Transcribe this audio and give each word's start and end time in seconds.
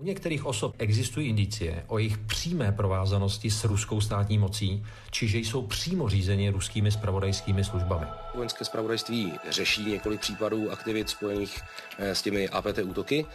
U 0.00 0.04
některých 0.04 0.46
osob 0.46 0.74
existují 0.78 1.28
indicie 1.28 1.84
o 1.86 1.98
jejich 1.98 2.18
přímé 2.18 2.72
provázanosti 2.72 3.50
s 3.50 3.64
ruskou 3.64 4.00
státní 4.00 4.38
mocí, 4.38 4.84
čiže 5.10 5.38
jsou 5.38 5.66
přímo 5.66 6.08
řízeni 6.08 6.50
ruskými 6.50 6.90
spravodajskými 6.90 7.64
službami. 7.64 8.06
Vojenské 8.34 8.64
spravodajství 8.64 9.32
řeší 9.50 9.84
několik 9.84 10.20
případů 10.20 10.70
aktivit 10.72 11.10
spojených 11.10 11.60
eh, 11.98 12.14
s 12.14 12.22
těmi 12.22 12.48
APT 12.48 12.78
útoky 12.78 13.26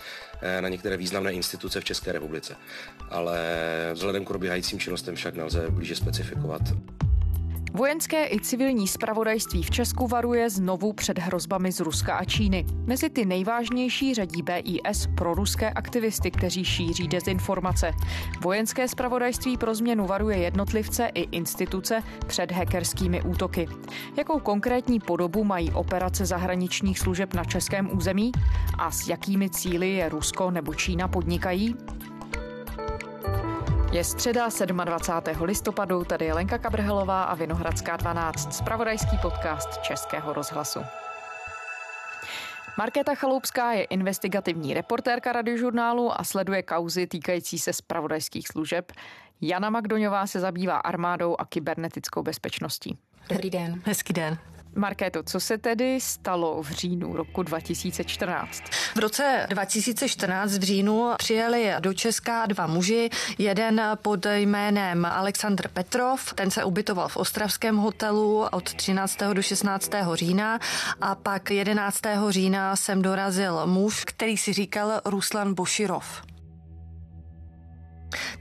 eh, 0.41 0.61
na 0.61 0.69
některé 0.69 0.97
významné 0.97 1.33
instituce 1.33 1.81
v 1.81 1.85
České 1.85 2.11
republice. 2.11 2.55
Ale 3.09 3.39
vzhledem 3.93 4.25
k 4.25 4.27
probíhajícím 4.27 4.79
činnostem 4.79 5.15
však 5.15 5.35
nelze 5.35 5.69
blíže 5.69 5.95
specifikovat. 5.95 6.61
Vojenské 7.75 8.25
i 8.25 8.39
civilní 8.39 8.87
spravodajství 8.87 9.63
v 9.63 9.69
Česku 9.69 10.07
varuje 10.07 10.49
znovu 10.49 10.93
před 10.93 11.19
hrozbami 11.19 11.71
z 11.71 11.79
Ruska 11.79 12.15
a 12.15 12.25
Číny. 12.25 12.65
Mezi 12.85 13.09
ty 13.09 13.25
nejvážnější 13.25 14.13
řadí 14.13 14.41
BIS 14.41 15.07
pro 15.17 15.33
ruské 15.33 15.69
aktivisty, 15.71 16.31
kteří 16.31 16.65
šíří 16.65 17.07
dezinformace. 17.07 17.91
Vojenské 18.41 18.87
spravodajství 18.87 19.57
pro 19.57 19.75
změnu 19.75 20.05
varuje 20.05 20.37
jednotlivce 20.37 21.05
i 21.13 21.21
instituce 21.21 22.03
před 22.27 22.51
hackerskými 22.51 23.21
útoky. 23.21 23.67
Jakou 24.17 24.39
konkrétní 24.39 24.99
podobu 24.99 25.43
mají 25.43 25.71
operace 25.71 26.25
zahraničních 26.25 26.99
služeb 26.99 27.33
na 27.33 27.43
českém 27.43 27.97
území 27.97 28.31
a 28.77 28.91
s 28.91 29.07
jakými 29.07 29.49
cíly 29.49 29.89
je 29.89 30.09
Rusko 30.09 30.51
nebo 30.51 30.73
Čína 30.73 31.07
podnikají? 31.07 31.75
Je 33.95 34.03
středa 34.03 34.49
27. 34.85 35.41
listopadu, 35.43 36.03
tady 36.03 36.25
je 36.25 36.33
Lenka 36.33 36.57
Kabrhelová 36.57 37.23
a 37.23 37.35
Vinohradská 37.35 37.97
12, 37.97 38.53
spravodajský 38.53 39.17
podcast 39.21 39.81
Českého 39.81 40.33
rozhlasu. 40.33 40.79
Markéta 42.77 43.15
Chaloupská 43.15 43.71
je 43.71 43.83
investigativní 43.83 44.73
reportérka 44.73 45.31
radiožurnálu 45.31 46.19
a 46.19 46.23
sleduje 46.23 46.63
kauzy 46.63 47.07
týkající 47.07 47.59
se 47.59 47.73
spravodajských 47.73 48.47
služeb. 48.47 48.91
Jana 49.41 49.69
Magdoňová 49.69 50.27
se 50.27 50.39
zabývá 50.39 50.77
armádou 50.77 51.35
a 51.39 51.45
kybernetickou 51.45 52.23
bezpečností. 52.23 52.97
Dobrý 53.29 53.49
den. 53.49 53.81
Hezký 53.85 54.13
den. 54.13 54.37
Markéto, 54.75 55.23
co 55.23 55.39
se 55.39 55.57
tedy 55.57 56.01
stalo 56.01 56.63
v 56.63 56.71
říjnu 56.71 57.15
roku 57.15 57.43
2014? 57.43 58.63
V 58.95 58.99
roce 58.99 59.47
2014 59.49 60.51
v 60.51 60.63
říjnu 60.63 61.11
přijeli 61.17 61.73
do 61.79 61.93
Česka 61.93 62.45
dva 62.45 62.67
muži, 62.67 63.09
jeden 63.37 63.81
pod 64.01 64.25
jménem 64.25 65.05
Aleksandr 65.05 65.67
Petrov, 65.67 66.33
ten 66.33 66.51
se 66.51 66.63
ubytoval 66.63 67.09
v 67.09 67.17
Ostravském 67.17 67.77
hotelu 67.77 68.45
od 68.51 68.73
13. 68.73 69.17
do 69.33 69.41
16. 69.41 69.91
října 70.13 70.59
a 71.01 71.15
pak 71.15 71.51
11. 71.51 72.01
října 72.29 72.75
sem 72.75 73.01
dorazil 73.01 73.67
muž, 73.67 74.03
který 74.05 74.37
si 74.37 74.53
říkal 74.53 75.01
Ruslan 75.05 75.53
Boširov. 75.53 76.34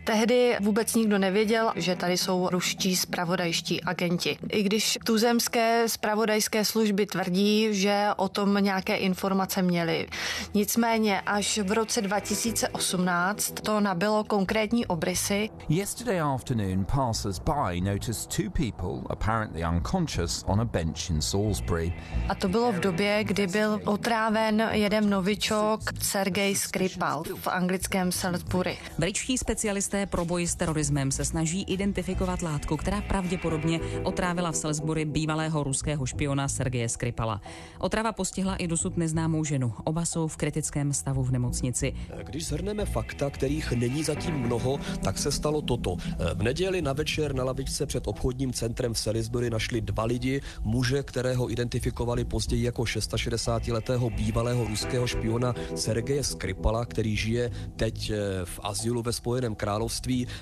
Tehdy 0.04 0.56
vůbec 0.60 0.94
nikdo 0.94 1.18
nevěděl, 1.18 1.72
že 1.76 1.96
tady 1.96 2.16
jsou 2.16 2.48
ruští 2.48 2.96
spravodajští 2.96 3.82
agenti. 3.82 4.38
I 4.48 4.62
když 4.62 4.98
tuzemské 5.04 5.88
spravodajské 5.88 6.64
služby 6.64 7.06
tvrdí, 7.06 7.68
že 7.70 8.08
o 8.16 8.28
tom 8.28 8.54
nějaké 8.60 8.96
informace 8.96 9.62
měli. 9.62 10.08
Nicméně 10.54 11.20
až 11.20 11.58
v 11.58 11.72
roce 11.72 12.00
2018 12.02 13.50
to 13.62 13.80
nabylo 13.80 14.24
konkrétní 14.24 14.86
obrysy. 14.86 15.50
Yesterday 15.68 16.20
afternoon, 16.20 16.84
passers-by 16.84 17.80
noticed 17.80 18.36
two 18.36 18.50
people 18.50 19.08
apparently 19.10 19.64
unconscious 19.64 20.44
on 20.46 20.60
a 20.60 20.64
bench 20.64 21.10
in 21.10 21.22
Salisbury. 21.22 21.92
A 22.28 22.34
to 22.34 22.48
bylo 22.48 22.72
v 22.72 22.80
době, 22.80 23.24
kdy 23.24 23.46
byl 23.46 23.80
otráven 23.84 24.68
jeden 24.72 25.10
novičok 25.10 25.80
Sergej 26.02 26.54
Skripal 26.54 27.22
v 27.40 27.46
anglickém 27.46 28.12
Salisbury. 28.12 28.78
Britští 28.98 29.38
specialisté 29.38 29.93
pro 30.02 30.24
boj 30.24 30.46
s 30.46 30.54
terorismem 30.54 31.10
se 31.10 31.24
snaží 31.24 31.62
identifikovat 31.62 32.42
látku, 32.42 32.76
která 32.76 33.00
pravděpodobně 33.00 33.80
otrávila 34.02 34.52
v 34.52 34.56
Salisbury 34.56 35.04
bývalého 35.04 35.62
ruského 35.62 36.06
špiona 36.06 36.48
Sergeje 36.48 36.88
Skripala. 36.88 37.40
Otrava 37.78 38.12
postihla 38.12 38.56
i 38.56 38.66
dosud 38.66 38.96
neznámou 38.96 39.44
ženu. 39.44 39.72
Oba 39.84 40.04
jsou 40.04 40.28
v 40.28 40.36
kritickém 40.36 40.92
stavu 40.92 41.22
v 41.22 41.30
nemocnici. 41.30 41.94
Když 42.22 42.46
zhrneme 42.46 42.84
fakta, 42.84 43.30
kterých 43.30 43.72
není 43.72 44.04
zatím 44.04 44.34
mnoho, 44.34 44.78
tak 45.04 45.18
se 45.18 45.32
stalo 45.32 45.62
toto. 45.62 45.96
V 46.34 46.42
neděli 46.42 46.82
na 46.82 46.92
večer 46.92 47.34
na 47.34 47.44
lavičce 47.44 47.86
před 47.86 48.08
obchodním 48.08 48.52
centrem 48.52 48.94
v 48.94 48.98
Salisbury 48.98 49.50
našli 49.50 49.80
dva 49.80 50.04
lidi, 50.04 50.40
muže, 50.62 51.02
kterého 51.02 51.52
identifikovali 51.52 52.24
později 52.24 52.62
jako 52.62 52.82
66-letého 52.82 54.10
bývalého 54.10 54.64
ruského 54.64 55.06
špiona 55.06 55.54
Sergeje 55.74 56.24
Skripala, 56.24 56.84
který 56.84 57.16
žije 57.16 57.50
teď 57.76 58.10
eh, 58.10 58.16
v 58.44 58.60
azylu 58.62 59.02
ve 59.02 59.12
Spojeném 59.12 59.54
království 59.54 59.83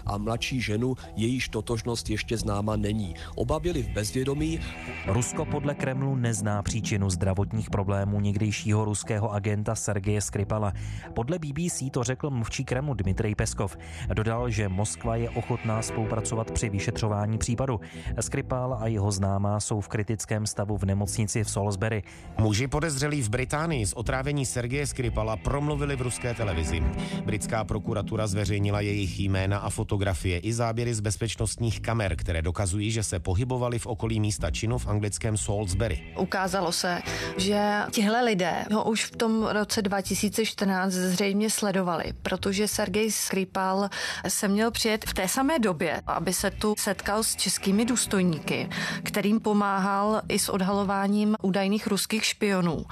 a 0.06 0.19
mladší 0.19 0.60
ženu, 0.60 0.94
jejíž 1.16 1.48
totožnost 1.48 2.10
ještě 2.10 2.36
známa 2.36 2.76
není. 2.76 3.14
Oba 3.34 3.60
byli 3.60 3.82
v 3.82 3.88
bezvědomí. 3.88 4.60
Rusko 5.06 5.44
podle 5.44 5.75
Kremlu 5.75 6.16
nezná 6.16 6.62
příčinu 6.62 7.10
zdravotních 7.10 7.70
problémů 7.70 8.20
někdejšího 8.20 8.84
ruského 8.84 9.32
agenta 9.32 9.75
Sergeje 9.75 10.20
Skripala. 10.20 10.72
Podle 11.14 11.38
BBC 11.38 11.82
to 11.91 12.04
řekl 12.04 12.30
mluvčí 12.30 12.64
Kremlu 12.64 12.94
Dmitrij 12.94 13.34
Peskov. 13.34 13.76
Dodal, 14.14 14.50
že 14.50 14.69
Moskva 14.69 15.16
je 15.16 15.30
ochotná 15.30 15.82
spolupracovat 15.82 16.50
při 16.50 16.69
vyšetřování 16.69 17.38
případu. 17.38 17.80
Skripal 18.20 18.78
a 18.80 18.86
jeho 18.86 19.10
známá 19.10 19.60
jsou 19.60 19.80
v 19.80 19.88
kritickém 19.88 20.47
stavu 20.47 20.76
v 20.76 20.84
nemocnici 20.84 21.44
v 21.44 21.50
Salisbury. 21.50 22.03
Muži 22.38 22.66
podezřelí 22.69 23.22
v 23.22 23.28
Británii 23.28 23.86
z 23.86 23.92
otrávení 23.92 24.47
Sergeje 24.47 24.86
Skripala 24.86 25.36
promluvili 25.36 25.97
v 25.97 26.03
ruské 26.03 26.34
televizi. 26.34 26.82
Britská 27.24 27.64
prokuratura 27.64 28.26
zveřejnila 28.26 28.80
jejich 28.80 29.20
jména 29.32 29.59
a 29.59 29.70
fotografie 29.70 30.38
i 30.38 30.53
záběry 30.53 30.94
z 30.94 31.00
bezpečnostních 31.00 31.81
kamer, 31.81 32.16
které 32.16 32.43
dokazují, 32.43 32.91
že 32.91 33.03
se 33.03 33.19
pohybovali 33.19 33.78
v 33.78 33.87
okolí 33.87 34.20
místa 34.20 34.50
činu 34.50 34.78
v 34.78 34.87
anglickém 34.87 35.37
Salisbury. 35.37 36.03
Ukázalo 36.19 36.72
se, 36.72 37.03
že 37.37 37.81
tihle 37.91 38.25
lidé 38.25 38.65
ho 38.72 38.84
už 38.84 39.04
v 39.04 39.16
tom 39.16 39.47
roce 39.47 39.82
2014 39.82 40.92
zřejmě 40.92 41.50
sledovali, 41.50 42.12
protože 42.22 42.69
Sergej 42.69 43.10
Skripal 43.10 43.88
se 44.28 44.48
měl 44.48 44.71
přijet 44.71 45.04
v 45.04 45.15
té 45.15 45.28
samé 45.28 45.59
době, 45.59 46.03
aby 46.06 46.32
se 46.32 46.50
tu 46.50 46.75
setkal 46.78 47.22
s 47.22 47.37
českými 47.37 47.84
důstojníky, 47.84 48.69
kterým 49.03 49.41
pomáhal 49.41 50.22
i 50.28 50.38
s 50.38 50.48
odhalováním 50.48 51.37
údajných 51.42 51.87
ruských 51.87 52.25
špionů. 52.25 52.84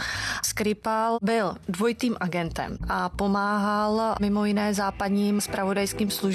Skripal 0.44 1.18
byl 1.22 1.54
dvojitým 1.68 2.16
agentem 2.20 2.76
a 2.88 3.08
pomáhal 3.08 4.14
mimo 4.20 4.44
jiné 4.44 4.74
západním 4.74 5.40
spravodajským 5.40 6.10
službám 6.10 6.29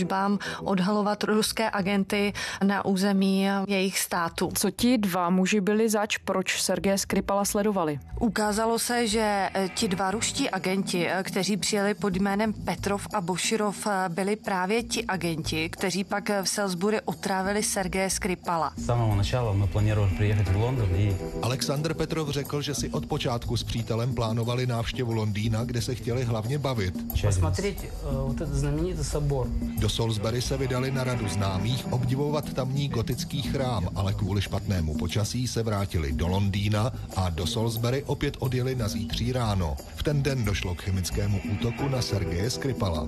odhalovat 0.64 1.24
ruské 1.24 1.70
agenty 1.70 2.32
na 2.64 2.84
území 2.84 3.46
jejich 3.66 3.98
státu. 3.98 4.50
Co 4.54 4.70
ti 4.70 4.98
dva 4.98 5.30
muži 5.30 5.60
byli 5.60 5.88
zač, 5.88 6.18
proč 6.18 6.62
Sergeje 6.62 6.98
Skripala 6.98 7.44
sledovali? 7.44 7.98
Ukázalo 8.20 8.78
se, 8.78 9.06
že 9.06 9.50
ti 9.74 9.88
dva 9.88 10.10
ruští 10.10 10.50
agenti, 10.50 11.08
kteří 11.22 11.56
přijeli 11.56 11.94
pod 11.94 12.16
jménem 12.16 12.52
Petrov 12.52 13.06
a 13.14 13.20
Boširov, 13.20 13.86
byli 14.08 14.36
právě 14.36 14.82
ti 14.82 15.04
agenti, 15.04 15.68
kteří 15.68 16.04
pak 16.04 16.30
v 16.42 16.48
Salisbury 16.48 17.00
otrávili 17.04 17.62
Sergeje 17.62 18.10
Skripala. 18.10 18.72
Z 18.76 18.86
samého 18.86 19.14
начала 19.14 19.52
мы 19.52 19.66
планировали 19.66 20.10
приехать 20.16 20.48
в 20.48 20.56
Лондон 20.56 20.88
и... 20.94 21.16
Aleksandr 21.42 21.94
Petrov 21.94 22.28
řekl, 22.28 22.62
že 22.62 22.74
si 22.74 22.90
od 22.90 23.06
počátku 23.06 23.56
s 23.56 23.64
přítelem 23.64 24.14
plánovali 24.14 24.66
návštěvu 24.66 25.12
Londýna, 25.12 25.64
kde 25.64 25.82
se 25.82 25.94
chtěli 25.94 26.24
hlavně 26.24 26.58
bavit. 26.58 26.94
Посмотреть 27.22 27.84
э, 27.84 28.26
вот 28.26 28.40
этот 28.40 28.54
знаменитый 28.54 29.04
собор. 29.04 29.46
Do 29.85 29.89
Salisbury 29.89 30.41
se 30.41 30.57
vydali 30.57 30.91
na 30.91 31.03
radu 31.03 31.27
známých 31.27 31.93
obdivovat 31.93 32.53
tamní 32.53 32.87
gotický 32.89 33.41
chrám, 33.41 33.89
ale 33.95 34.13
kvůli 34.13 34.41
špatnému 34.41 34.97
počasí 34.97 35.47
se 35.47 35.63
vrátili 35.63 36.11
do 36.11 36.27
Londýna 36.27 36.91
a 37.15 37.29
do 37.29 37.47
Salisbury 37.47 38.03
opět 38.03 38.37
odjeli 38.39 38.75
na 38.75 38.87
zítří 38.87 39.31
ráno. 39.31 39.75
V 39.95 40.03
ten 40.03 40.23
den 40.23 40.45
došlo 40.45 40.75
k 40.75 40.81
chemickému 40.81 41.41
útoku 41.53 41.89
na 41.89 42.01
Sergeje 42.01 42.49
Skripala. 42.49 43.07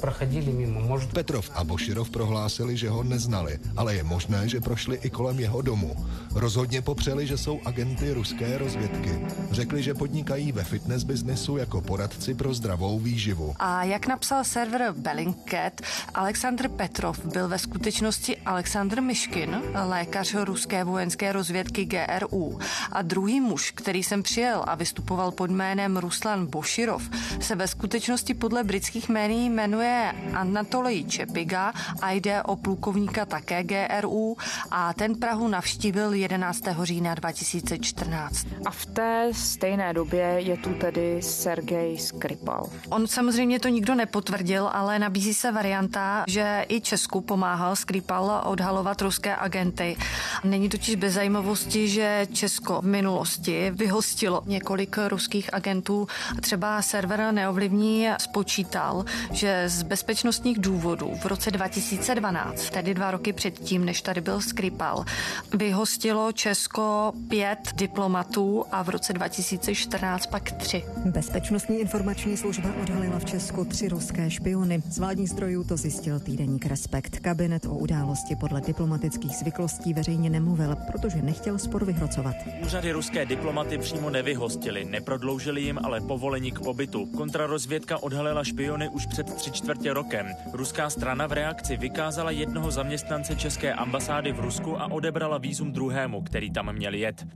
Prochodili 0.00 0.52
mimo. 0.52 1.00
Petrov 1.14 1.50
a 1.54 1.64
Boširov 1.64 2.10
prohlásili, 2.10 2.76
že 2.76 2.88
ho 2.88 3.02
neznali, 3.02 3.58
ale 3.76 3.94
je 3.94 4.04
možné, 4.04 4.48
že 4.48 4.60
prošli 4.60 4.96
i 4.96 5.10
kolem 5.10 5.40
jeho 5.40 5.62
domu. 5.62 5.96
Rozhodně 6.34 6.82
popřeli, 6.82 7.26
že 7.26 7.38
jsou 7.38 7.60
agenty 7.64 8.12
ruské 8.12 8.58
rozvědky. 8.58 9.26
Řekli, 9.50 9.82
že 9.82 9.94
podnikají 9.94 10.52
ve 10.52 10.64
fitness 10.64 11.02
biznesu 11.02 11.56
jako 11.56 11.80
poradci 11.80 12.34
pro 12.34 12.54
zdravou 12.54 12.98
výživu. 12.98 13.54
A 13.58 13.84
jak 13.84 14.06
napsal 14.06 14.44
server 14.44 14.92
Bellingcat, 14.96 15.80
Aleksandr 16.14 16.68
Petrov 16.68 17.24
byl 17.24 17.48
ve 17.48 17.58
skutečnosti 17.58 18.36
Aleksandr 18.36 19.00
Myškin, 19.00 19.62
lékař 19.84 20.34
ruské 20.34 20.84
vojenské 20.84 21.32
rozvědky 21.32 21.84
GRU. 21.84 22.58
A 22.92 23.02
druhý 23.02 23.40
muž, 23.40 23.70
který 23.70 24.02
jsem 24.02 24.22
přijel 24.22 24.64
a 24.66 24.74
vystupoval 24.74 25.30
pod 25.30 25.50
jménem 25.50 25.96
Ruslan 25.96 26.46
Boširov, 26.46 27.10
se 27.40 27.54
ve 27.54 27.68
skutečnosti 27.68 28.34
podle 28.34 28.64
britských 28.64 29.08
médií 29.08 29.50
jmenuje 29.50 30.12
Anatolij 30.34 31.04
Čepiga 31.04 31.72
a 32.02 32.10
jde 32.10 32.42
o 32.42 32.56
plukovníka 32.56 33.26
také 33.26 33.64
GRU 33.64 34.36
a 34.70 34.92
ten 34.92 35.14
Prahu 35.14 35.48
navštívil 35.48 36.12
11. 36.12 36.62
října 36.82 37.14
2014. 37.14 38.46
A 38.66 38.70
v 38.70 38.86
té 38.86 39.28
stejné 39.32 39.92
době 39.92 40.24
je 40.38 40.56
tu 40.56 40.74
tedy 40.74 41.22
Sergej 41.22 41.98
Skripal. 41.98 42.66
On 42.88 43.06
samozřejmě 43.06 43.60
to 43.60 43.68
nikdo 43.68 43.94
nepotvrdil, 43.94 44.70
ale 44.72 44.98
nabízí 44.98 45.34
se 45.34 45.52
varianta, 45.52 45.73
že 46.28 46.64
i 46.68 46.80
Česku 46.80 47.20
pomáhal 47.20 47.76
Skripal 47.76 48.42
odhalovat 48.44 49.02
ruské 49.02 49.36
agenty. 49.36 49.96
Není 50.44 50.68
totiž 50.68 50.94
bez 50.94 51.14
zajímavosti, 51.14 51.88
že 51.88 52.26
Česko 52.32 52.80
v 52.80 52.84
minulosti 52.84 53.70
vyhostilo 53.70 54.42
několik 54.46 54.96
ruských 55.08 55.54
agentů. 55.54 56.06
Třeba 56.40 56.82
server 56.82 57.32
Neovlivní 57.32 58.08
spočítal, 58.18 59.04
že 59.32 59.64
z 59.68 59.82
bezpečnostních 59.82 60.58
důvodů 60.58 61.10
v 61.22 61.26
roce 61.26 61.50
2012, 61.50 62.70
tedy 62.70 62.94
dva 62.94 63.10
roky 63.10 63.32
předtím, 63.32 63.84
než 63.84 64.02
tady 64.02 64.20
byl 64.20 64.40
Skripal, 64.40 65.04
vyhostilo 65.54 66.32
Česko 66.32 67.12
pět 67.28 67.58
diplomatů 67.74 68.64
a 68.72 68.82
v 68.82 68.88
roce 68.88 69.12
2014 69.12 70.26
pak 70.26 70.52
tři. 70.52 70.84
Bezpečnostní 71.04 71.80
informační 71.80 72.36
služba 72.36 72.70
odhalila 72.82 73.18
v 73.18 73.24
Česku 73.24 73.64
tři 73.64 73.88
ruské 73.88 74.30
špiony. 74.30 74.82
Z 74.90 74.98
vládních 74.98 75.30
zdrojů 75.30 75.63
to 75.68 75.76
zjistil 75.76 76.20
týdeník 76.20 76.66
Respekt. 76.66 77.18
Kabinet 77.18 77.66
o 77.66 77.74
události 77.74 78.36
podle 78.36 78.60
diplomatických 78.60 79.36
zvyklostí 79.36 79.94
veřejně 79.94 80.30
nemluvil, 80.30 80.76
protože 80.92 81.22
nechtěl 81.22 81.58
spor 81.58 81.84
vyhrocovat. 81.84 82.36
Úřady 82.62 82.92
ruské 82.92 83.26
diplomaty 83.26 83.78
přímo 83.78 84.10
nevyhostili, 84.10 84.84
neprodloužili 84.84 85.60
jim 85.62 85.78
ale 85.82 86.00
povolení 86.00 86.52
k 86.52 86.60
pobytu. 86.60 87.06
Kontrarozvědka 87.06 88.02
odhalila 88.02 88.44
špiony 88.44 88.88
už 88.88 89.06
před 89.06 89.34
tři 89.34 89.50
čtvrtě 89.50 89.92
rokem. 89.92 90.26
Ruská 90.52 90.90
strana 90.90 91.26
v 91.26 91.32
reakci 91.32 91.76
vykázala 91.76 92.30
jednoho 92.30 92.70
zaměstnance 92.70 93.36
české 93.36 93.74
ambasády 93.74 94.32
v 94.32 94.40
Rusku 94.40 94.80
a 94.80 94.92
odebrala 94.92 95.38
výzum 95.38 95.72
druhému, 95.72 96.22
který 96.22 96.50
tam 96.50 96.72
měl 96.72 96.94
jet. 96.94 97.26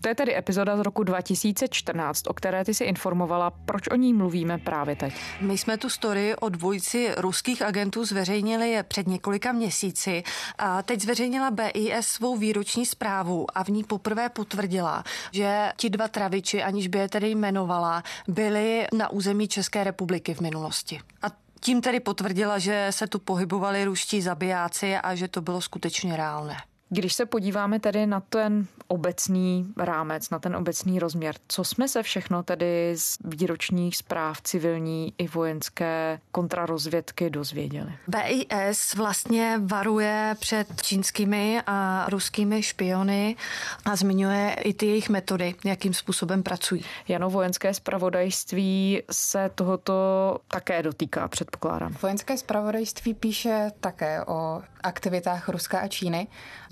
To 0.00 0.08
je 0.08 0.14
tedy 0.14 0.36
epizoda 0.36 0.76
z 0.76 0.80
roku 0.80 1.02
2014, 1.02 2.26
o 2.26 2.34
které 2.34 2.64
ty 2.64 2.74
si 2.74 2.84
informovala. 2.84 3.50
Proč 3.50 3.88
o 3.88 3.96
ní 3.96 4.14
mluvíme 4.14 4.58
právě 4.58 4.96
teď? 4.96 5.14
My 5.40 5.58
jsme 5.58 5.78
tu 5.78 5.90
story 5.90 6.36
o 6.36 6.48
dvojici 6.48 7.10
ruských 7.16 7.62
agentů 7.62 8.04
zveřejnili 8.04 8.78
před 8.88 9.06
několika 9.06 9.52
měsíci 9.52 10.22
a 10.58 10.82
teď 10.82 11.00
zveřejnila 11.00 11.50
BIS 11.50 12.06
svou 12.06 12.36
výroční 12.36 12.86
zprávu 12.86 13.46
a 13.54 13.64
v 13.64 13.68
ní 13.68 13.84
poprvé 13.84 14.28
potvrdila, 14.28 15.04
že 15.32 15.72
ti 15.76 15.90
dva 15.90 16.08
traviči, 16.08 16.62
aniž 16.62 16.88
by 16.88 16.98
je 16.98 17.08
tedy 17.08 17.30
jmenovala, 17.30 18.02
byli 18.28 18.86
na 18.92 19.08
území 19.08 19.48
České 19.48 19.84
republiky 19.84 20.34
v 20.34 20.40
minulosti. 20.40 21.00
A 21.22 21.26
tím 21.60 21.80
tedy 21.80 22.00
potvrdila, 22.00 22.58
že 22.58 22.86
se 22.90 23.06
tu 23.06 23.18
pohybovali 23.18 23.84
ruští 23.84 24.22
zabijáci 24.22 24.96
a 24.96 25.14
že 25.14 25.28
to 25.28 25.40
bylo 25.40 25.60
skutečně 25.60 26.16
reálné. 26.16 26.56
Když 26.90 27.14
se 27.14 27.26
podíváme 27.26 27.80
tedy 27.80 28.06
na 28.06 28.20
ten 28.20 28.66
obecný 28.86 29.72
rámec, 29.76 30.30
na 30.30 30.38
ten 30.38 30.56
obecný 30.56 30.98
rozměr, 30.98 31.34
co 31.48 31.64
jsme 31.64 31.88
se 31.88 32.02
všechno 32.02 32.42
tedy 32.42 32.94
z 32.96 33.18
výročních 33.24 33.96
zpráv 33.96 34.42
civilní 34.42 35.14
i 35.18 35.28
vojenské 35.28 36.20
kontrarozvědky 36.32 37.30
dozvěděli? 37.30 37.92
BIS 38.08 38.94
vlastně 38.94 39.60
varuje 39.64 40.36
před 40.40 40.82
čínskými 40.82 41.62
a 41.66 42.06
ruskými 42.10 42.62
špiony 42.62 43.36
a 43.84 43.96
zmiňuje 43.96 44.56
i 44.64 44.74
ty 44.74 44.86
jejich 44.86 45.08
metody, 45.08 45.54
jakým 45.64 45.94
způsobem 45.94 46.42
pracují. 46.42 46.84
Jano, 47.08 47.30
vojenské 47.30 47.74
spravodajství 47.74 49.02
se 49.10 49.50
tohoto 49.54 49.94
také 50.48 50.82
dotýká, 50.82 51.28
předpokládám. 51.28 51.96
Vojenské 52.02 52.36
spravodajství 52.36 53.14
píše 53.14 53.70
také 53.80 54.24
o 54.24 54.62
aktivitách 54.82 55.48
Ruska 55.48 55.78
a 55.78 55.88
Číny. 55.88 56.26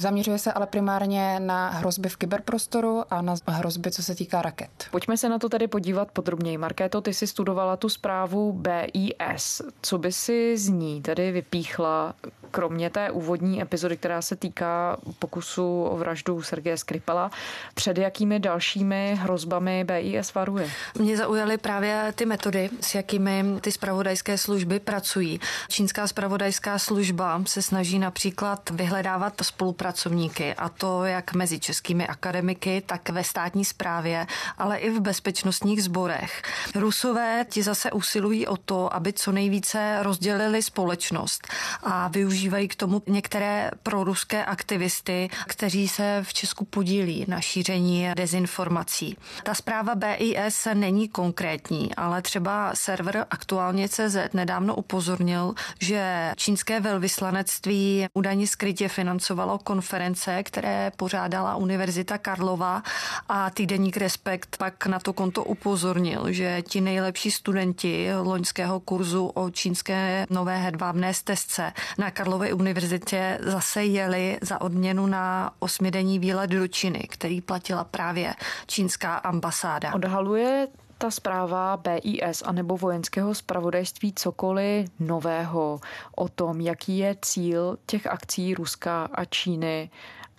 Zaměřuje 0.06 0.38
se 0.38 0.52
ale 0.52 0.66
primárně 0.66 1.40
na 1.40 1.68
hrozby 1.70 2.08
v 2.08 2.16
kyberprostoru 2.16 3.02
a 3.10 3.22
na 3.22 3.34
hrozby, 3.46 3.90
co 3.90 4.02
se 4.02 4.14
týká 4.14 4.42
raket. 4.42 4.70
Pojďme 4.90 5.16
se 5.16 5.28
na 5.28 5.38
to 5.38 5.48
tady 5.48 5.68
podívat 5.68 6.10
podrobněji. 6.10 6.58
Markéto, 6.58 7.00
ty 7.00 7.14
si 7.14 7.26
studovala 7.26 7.76
tu 7.76 7.88
zprávu 7.88 8.52
BIS. 8.52 9.62
Co 9.82 9.98
by 9.98 10.12
si 10.12 10.58
z 10.58 10.68
ní 10.68 11.02
tedy 11.02 11.32
vypíchla, 11.32 12.14
kromě 12.50 12.90
té 12.90 13.10
úvodní 13.10 13.62
epizody, 13.62 13.96
která 13.96 14.22
se 14.22 14.36
týká 14.36 14.96
pokusu 15.18 15.82
o 15.82 15.96
vraždu 15.96 16.42
Sergeje 16.42 16.76
Skripala, 16.76 17.30
před 17.74 17.98
jakými 17.98 18.40
dalšími 18.40 19.18
hrozbami 19.20 19.84
BIS 19.84 20.34
varuje? 20.34 20.70
Mě 20.98 21.16
zaujaly 21.16 21.58
právě 21.58 22.12
ty 22.16 22.26
metody, 22.26 22.70
s 22.80 22.94
jakými 22.94 23.44
ty 23.60 23.72
spravodajské 23.72 24.38
služby 24.38 24.80
pracují. 24.80 25.40
Čínská 25.68 26.06
spravodajská 26.06 26.78
služba 26.78 27.42
se 27.46 27.62
snaží 27.62 27.98
například 27.98 28.70
vyhledávat 28.70 29.34
spolupracovníky 29.42 30.54
a 30.54 30.68
to 30.68 31.04
jak 31.04 31.34
mezi 31.34 31.60
českými 31.60 32.06
akademiky, 32.06 32.82
tak 32.86 33.08
ve 33.08 33.24
státní 33.24 33.64
správě, 33.64 34.26
ale 34.58 34.76
i 34.76 34.90
v 34.90 35.00
bezpečnostních 35.00 35.82
sborech. 35.82 36.42
Rusové 36.74 37.46
ti 37.50 37.62
zase 37.62 37.92
usilují 37.92 38.46
o 38.46 38.56
to, 38.56 38.94
aby 38.94 39.12
co 39.12 39.32
nejvíce 39.32 39.98
rozdělili 40.02 40.62
společnost 40.62 41.48
a 41.82 42.08
využívají 42.36 42.68
k 42.68 42.74
tomu 42.74 43.02
některé 43.06 43.70
proruské 43.82 44.44
aktivisty, 44.44 45.28
kteří 45.46 45.88
se 45.88 46.20
v 46.22 46.34
Česku 46.34 46.64
podílí 46.64 47.24
na 47.28 47.40
šíření 47.40 48.08
dezinformací. 48.16 49.16
Ta 49.42 49.54
zpráva 49.54 49.94
BIS 49.94 50.68
není 50.74 51.08
konkrétní, 51.08 51.94
ale 51.94 52.22
třeba 52.22 52.70
server 52.74 53.26
aktuálně 53.30 53.88
CZ 53.88 54.16
nedávno 54.32 54.74
upozornil, 54.74 55.54
že 55.80 56.32
čínské 56.36 56.80
velvyslanectví 56.80 58.06
údajně 58.14 58.46
skrytě 58.46 58.88
financovalo 58.88 59.58
konference, 59.58 60.42
které 60.42 60.92
pořádala 60.96 61.56
Univerzita 61.56 62.18
Karlova 62.18 62.82
a 63.28 63.50
týdeník 63.50 63.96
Respekt 63.96 64.56
pak 64.58 64.86
na 64.86 64.98
to 64.98 65.12
konto 65.12 65.44
upozornil, 65.44 66.32
že 66.32 66.62
ti 66.62 66.80
nejlepší 66.80 67.30
studenti 67.30 68.08
loňského 68.22 68.80
kurzu 68.80 69.26
o 69.26 69.50
čínské 69.50 70.26
nové 70.30 70.58
hedvábné 70.58 71.14
stezce 71.14 71.72
na 71.98 72.10
Karlově 72.10 72.25
univerzitě 72.54 73.38
zase 73.42 73.84
jeli 73.84 74.38
za 74.42 74.60
odměnu 74.60 75.06
na 75.06 75.52
osmidenní 75.58 76.18
výlet 76.18 76.50
do 76.50 76.68
Číny, 76.68 77.08
který 77.10 77.40
platila 77.40 77.84
právě 77.84 78.34
čínská 78.66 79.16
ambasáda. 79.16 79.94
Odhaluje 79.94 80.68
ta 80.98 81.10
zpráva 81.10 81.76
BIS 81.76 82.42
anebo 82.42 82.76
vojenského 82.76 83.34
spravodajství 83.34 84.12
cokoliv 84.12 84.90
nového 85.00 85.80
o 86.16 86.28
tom, 86.28 86.60
jaký 86.60 86.98
je 86.98 87.16
cíl 87.22 87.78
těch 87.86 88.06
akcí 88.06 88.54
Ruska 88.54 89.08
a 89.12 89.24
Číny 89.24 89.90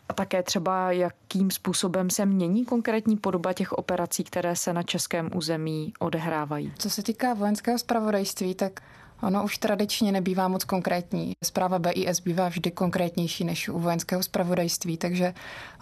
a 0.09 0.13
také 0.13 0.43
třeba 0.43 0.91
jakým 0.91 1.51
způsobem 1.51 2.09
se 2.09 2.25
mění 2.25 2.65
konkrétní 2.65 3.17
podoba 3.17 3.53
těch 3.53 3.73
operací, 3.73 4.23
které 4.23 4.55
se 4.55 4.73
na 4.73 4.83
českém 4.83 5.29
území 5.35 5.93
odehrávají. 5.99 6.73
Co 6.77 6.89
se 6.89 7.03
týká 7.03 7.33
vojenského 7.33 7.79
spravodajství, 7.79 8.55
tak 8.55 8.79
Ono 9.21 9.43
už 9.43 9.57
tradičně 9.57 10.11
nebývá 10.11 10.47
moc 10.47 10.63
konkrétní. 10.63 11.33
Zpráva 11.43 11.79
BIS 11.79 12.19
bývá 12.19 12.49
vždy 12.49 12.71
konkrétnější 12.71 13.43
než 13.43 13.69
u 13.69 13.79
vojenského 13.79 14.23
spravodajství, 14.23 14.97
takže 14.97 15.33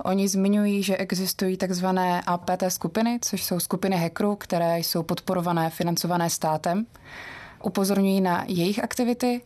oni 0.03 0.27
zmiňují, 0.27 0.83
že 0.83 0.97
existují 0.97 1.57
takzvané 1.57 2.21
APT 2.21 2.63
skupiny, 2.67 3.19
což 3.21 3.43
jsou 3.43 3.59
skupiny 3.59 3.97
hackerů, 3.97 4.35
které 4.35 4.79
jsou 4.79 5.03
podporované, 5.03 5.69
financované 5.69 6.29
státem. 6.29 6.85
Upozorňují 7.63 8.21
na 8.21 8.43
jejich 8.47 8.83
aktivity 8.83 9.41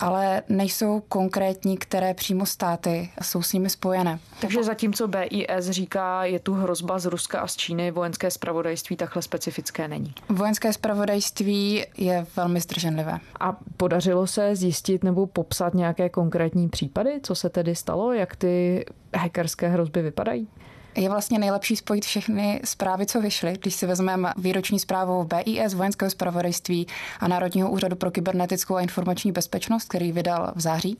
ale 0.00 0.42
nejsou 0.48 1.02
konkrétní, 1.08 1.76
které 1.76 2.14
přímo 2.14 2.46
státy 2.46 3.10
jsou 3.22 3.42
s 3.42 3.52
nimi 3.52 3.70
spojené. 3.70 4.18
Takže 4.40 4.64
zatímco 4.64 5.08
BIS 5.08 5.70
říká, 5.70 6.24
je 6.24 6.38
tu 6.38 6.54
hrozba 6.54 6.98
z 6.98 7.06
Ruska 7.06 7.40
a 7.40 7.46
z 7.46 7.56
Číny, 7.56 7.90
vojenské 7.90 8.30
spravodajství 8.30 8.96
takhle 8.96 9.22
specifické 9.22 9.88
není. 9.88 10.14
Vojenské 10.28 10.72
spravodajství 10.72 11.84
je 11.98 12.26
velmi 12.36 12.60
zdrženlivé. 12.60 13.18
A 13.40 13.56
podařilo 13.76 14.26
se 14.26 14.56
zjistit 14.56 15.04
nebo 15.04 15.26
popsat 15.26 15.74
nějaké 15.74 16.08
konkrétní 16.08 16.68
případy, 16.68 17.20
co 17.22 17.34
se 17.34 17.48
tedy 17.48 17.74
stalo, 17.74 18.12
jak 18.12 18.36
ty 18.36 18.84
hackerské 19.14 19.68
hrozby 19.68 20.02
vypadají? 20.02 20.48
Je 20.96 21.08
vlastně 21.08 21.38
nejlepší 21.38 21.76
spojit 21.76 22.04
všechny 22.04 22.60
zprávy, 22.64 23.06
co 23.06 23.20
vyšly. 23.20 23.56
Když 23.60 23.74
si 23.74 23.86
vezmeme 23.86 24.32
výroční 24.36 24.78
zprávu 24.78 25.24
BIS, 25.24 25.74
Vojenského 25.74 26.10
zpravodajství 26.10 26.86
a 27.20 27.28
Národního 27.28 27.70
úřadu 27.70 27.96
pro 27.96 28.10
kybernetickou 28.10 28.74
a 28.74 28.80
informační 28.80 29.32
bezpečnost, 29.32 29.88
který 29.88 30.12
vydal 30.12 30.52
v 30.54 30.60
září, 30.60 30.98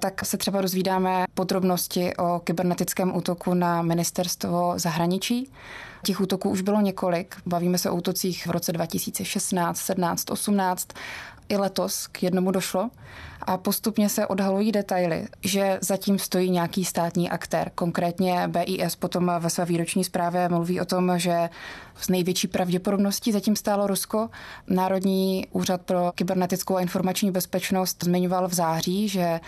tak 0.00 0.24
se 0.24 0.36
třeba 0.36 0.60
dozvídáme 0.60 1.24
podrobnosti 1.34 2.16
o 2.16 2.40
kybernetickém 2.44 3.16
útoku 3.16 3.54
na 3.54 3.82
ministerstvo 3.82 4.72
zahraničí. 4.76 5.50
Těch 6.04 6.20
útoků 6.20 6.50
už 6.50 6.60
bylo 6.60 6.80
několik. 6.80 7.36
Bavíme 7.46 7.78
se 7.78 7.90
o 7.90 7.96
útocích 7.96 8.46
v 8.46 8.50
roce 8.50 8.72
2016, 8.72 9.78
17, 9.78 10.30
18 10.30 10.88
i 11.48 11.56
letos 11.56 12.06
k 12.06 12.22
jednomu 12.22 12.50
došlo 12.50 12.90
a 13.42 13.56
postupně 13.56 14.08
se 14.08 14.26
odhalují 14.26 14.72
detaily, 14.72 15.28
že 15.40 15.78
zatím 15.80 16.18
stojí 16.18 16.50
nějaký 16.50 16.84
státní 16.84 17.30
aktér. 17.30 17.70
Konkrétně 17.74 18.48
BIS 18.48 18.96
potom 18.96 19.32
ve 19.38 19.50
své 19.50 19.64
výroční 19.64 20.04
zprávě 20.04 20.48
mluví 20.48 20.80
o 20.80 20.84
tom, 20.84 21.18
že 21.18 21.48
s 22.00 22.08
největší 22.08 22.48
pravděpodobností 22.48 23.32
zatím 23.32 23.56
stálo 23.56 23.86
Rusko. 23.86 24.30
Národní 24.68 25.46
úřad 25.52 25.82
pro 25.82 26.12
kybernetickou 26.14 26.76
a 26.76 26.80
informační 26.80 27.30
bezpečnost 27.30 28.04
zmiňoval 28.04 28.48
v 28.48 28.54
září, 28.54 29.08
že 29.08 29.40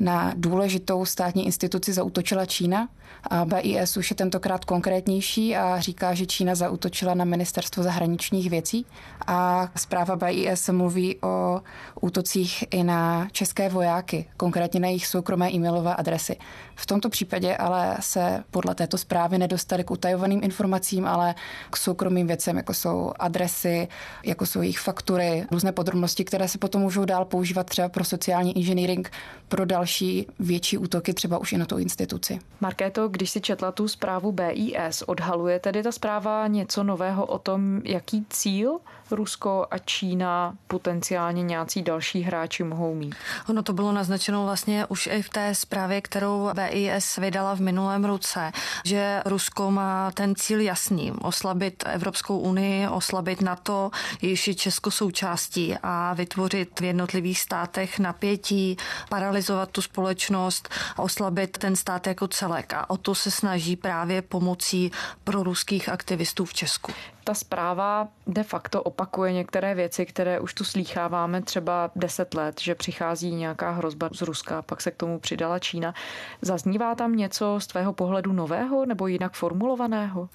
na 0.00 0.32
důležitou 0.36 1.04
státní 1.04 1.46
instituci 1.46 1.92
zautočila 1.92 2.46
Čína. 2.46 2.88
A 3.30 3.44
BIS 3.44 3.96
už 3.96 4.10
je 4.10 4.16
tentokrát 4.16 4.64
konkrétnější 4.64 5.56
a 5.56 5.80
říká, 5.80 6.14
že 6.14 6.26
Čína 6.26 6.54
zautočila 6.54 7.14
na 7.14 7.24
ministerstvo 7.24 7.82
zahraničních 7.82 8.50
věcí. 8.50 8.86
A 9.26 9.68
zpráva 9.76 10.16
BIS 10.16 10.68
mluví 10.68 11.16
o 11.22 11.60
útocích 12.00 12.64
i 12.70 12.82
na 12.82 13.28
české 13.36 13.68
vojáky, 13.68 14.26
konkrétně 14.36 14.80
na 14.80 14.88
jejich 14.88 15.06
soukromé 15.06 15.52
e-mailové 15.52 15.94
adresy. 15.94 16.36
V 16.74 16.86
tomto 16.86 17.08
případě 17.08 17.56
ale 17.56 17.96
se 18.00 18.44
podle 18.50 18.74
této 18.74 18.98
zprávy 18.98 19.38
nedostali 19.38 19.84
k 19.84 19.90
utajovaným 19.90 20.40
informacím, 20.44 21.06
ale 21.06 21.34
k 21.70 21.76
soukromým 21.76 22.26
věcem, 22.26 22.56
jako 22.56 22.74
jsou 22.74 23.12
adresy, 23.18 23.88
jako 24.24 24.46
jsou 24.46 24.62
jejich 24.62 24.78
faktury, 24.78 25.46
různé 25.50 25.72
podrobnosti, 25.72 26.24
které 26.24 26.48
se 26.48 26.58
potom 26.58 26.82
můžou 26.82 27.04
dál 27.04 27.24
používat 27.24 27.66
třeba 27.66 27.88
pro 27.88 28.04
sociální 28.04 28.56
engineering, 28.56 29.10
pro 29.48 29.64
další 29.64 30.26
větší 30.38 30.78
útoky, 30.78 31.14
třeba 31.14 31.38
už 31.38 31.52
i 31.52 31.58
na 31.58 31.66
tu 31.66 31.78
instituci. 31.78 32.38
Markéto, 32.60 33.08
když 33.08 33.30
si 33.30 33.40
četla 33.40 33.72
tu 33.72 33.88
zprávu 33.88 34.32
BIS, 34.32 35.02
odhaluje 35.06 35.58
tedy 35.58 35.82
ta 35.82 35.92
zpráva 35.92 36.46
něco 36.46 36.82
nového 36.82 37.26
o 37.26 37.38
tom, 37.38 37.80
jaký 37.84 38.26
cíl 38.30 38.78
Rusko 39.10 39.66
a 39.70 39.78
Čína 39.78 40.56
potenciálně 40.66 41.42
nějací 41.42 41.82
další 41.82 42.22
hráči 42.22 42.64
mohou 42.64 42.94
mít? 42.94 43.14
Ono 43.48 43.62
to 43.62 43.72
bylo 43.72 43.92
naznačeno 43.92 44.44
vlastně 44.44 44.86
už 44.86 45.06
i 45.12 45.22
v 45.22 45.28
té 45.28 45.54
zprávě, 45.54 46.00
kterou 46.00 46.50
BIS 46.54 47.16
vydala 47.16 47.54
v 47.54 47.60
minulém 47.60 48.04
roce, 48.04 48.52
že 48.84 49.22
Rusko 49.24 49.70
má 49.70 50.10
ten 50.10 50.34
cíl 50.34 50.60
jasný, 50.60 51.12
oslabit 51.12 51.84
Evropskou 51.86 52.38
unii, 52.38 52.88
oslabit 52.88 53.40
NATO, 53.40 53.90
je 54.22 54.36
Česko 54.36 54.90
součástí 54.90 55.74
a 55.82 56.14
vytvořit 56.14 56.80
v 56.80 56.84
jednotlivých 56.84 57.40
státech 57.40 57.98
napětí, 57.98 58.76
paralizovat 59.08 59.70
tu 59.70 59.82
společnost, 59.82 60.68
oslabit 60.96 61.58
ten 61.58 61.76
stát 61.76 62.06
jako 62.06 62.28
celek. 62.28 62.72
A 62.72 62.90
o 62.90 62.96
to 62.96 63.14
se 63.14 63.30
snaží 63.30 63.76
právě 63.76 64.22
pomocí 64.22 64.92
proruských 65.24 65.88
aktivistů 65.88 66.44
v 66.44 66.54
Česku 66.54 66.92
ta 67.26 67.34
zpráva 67.34 68.08
de 68.26 68.42
facto 68.42 68.82
opakuje 68.82 69.32
některé 69.32 69.74
věci, 69.74 70.06
které 70.06 70.40
už 70.40 70.54
tu 70.54 70.64
slýcháváme 70.64 71.42
třeba 71.42 71.90
deset 71.96 72.34
let, 72.34 72.60
že 72.60 72.74
přichází 72.74 73.34
nějaká 73.34 73.70
hrozba 73.70 74.08
z 74.12 74.22
Ruska, 74.22 74.62
pak 74.62 74.80
se 74.80 74.90
k 74.90 74.96
tomu 74.96 75.18
přidala 75.18 75.58
Čína. 75.58 75.94
Zaznívá 76.42 76.94
tam 76.94 77.16
něco 77.16 77.60
z 77.60 77.66
tvého 77.66 77.92
pohledu 77.92 78.32
nového 78.32 78.86
nebo 78.86 79.06
jinak 79.06 79.32
formulovaného? 79.32 80.28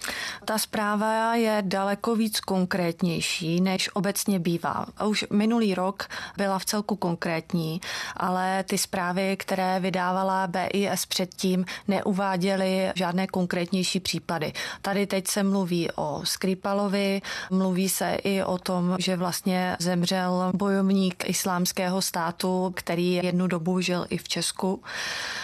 Ta 0.46 0.58
zpráva 0.58 1.36
je 1.36 1.64
daleko 1.66 2.16
víc 2.16 2.40
konkrétnější, 2.40 3.62
než 3.62 3.90
obecně 3.94 4.40
bývá. 4.40 4.86
Už 5.08 5.26
minulý 5.32 5.76
rok 5.76 6.08
byla 6.38 6.60
v 6.60 6.66
celku 6.66 6.96
konkrétní, 6.96 7.82
ale 8.18 8.64
ty 8.64 8.78
zprávy, 8.78 9.38
které 9.38 9.80
vydávala 9.80 10.48
BIS 10.48 11.06
předtím, 11.06 11.66
neuváděly 11.88 12.92
žádné 12.96 13.28
konkrétnější 13.28 14.00
případy. 14.00 14.54
Tady 14.82 15.08
teď 15.08 15.28
se 15.28 15.44
mluví 15.44 15.90
o 15.96 16.22
Skripalu, 16.24 16.81
Královi. 16.82 17.22
Mluví 17.50 17.90
se 17.90 18.16
i 18.24 18.44
o 18.44 18.58
tom, 18.58 18.96
že 19.00 19.16
vlastně 19.16 19.78
zemřel 19.80 20.52
bojovník 20.56 21.30
islámského 21.30 22.02
státu, 22.02 22.74
který 22.76 23.14
jednu 23.14 23.48
dobu 23.48 23.82
žil 23.82 24.06
i 24.10 24.18
v 24.18 24.28
Česku. 24.28 24.84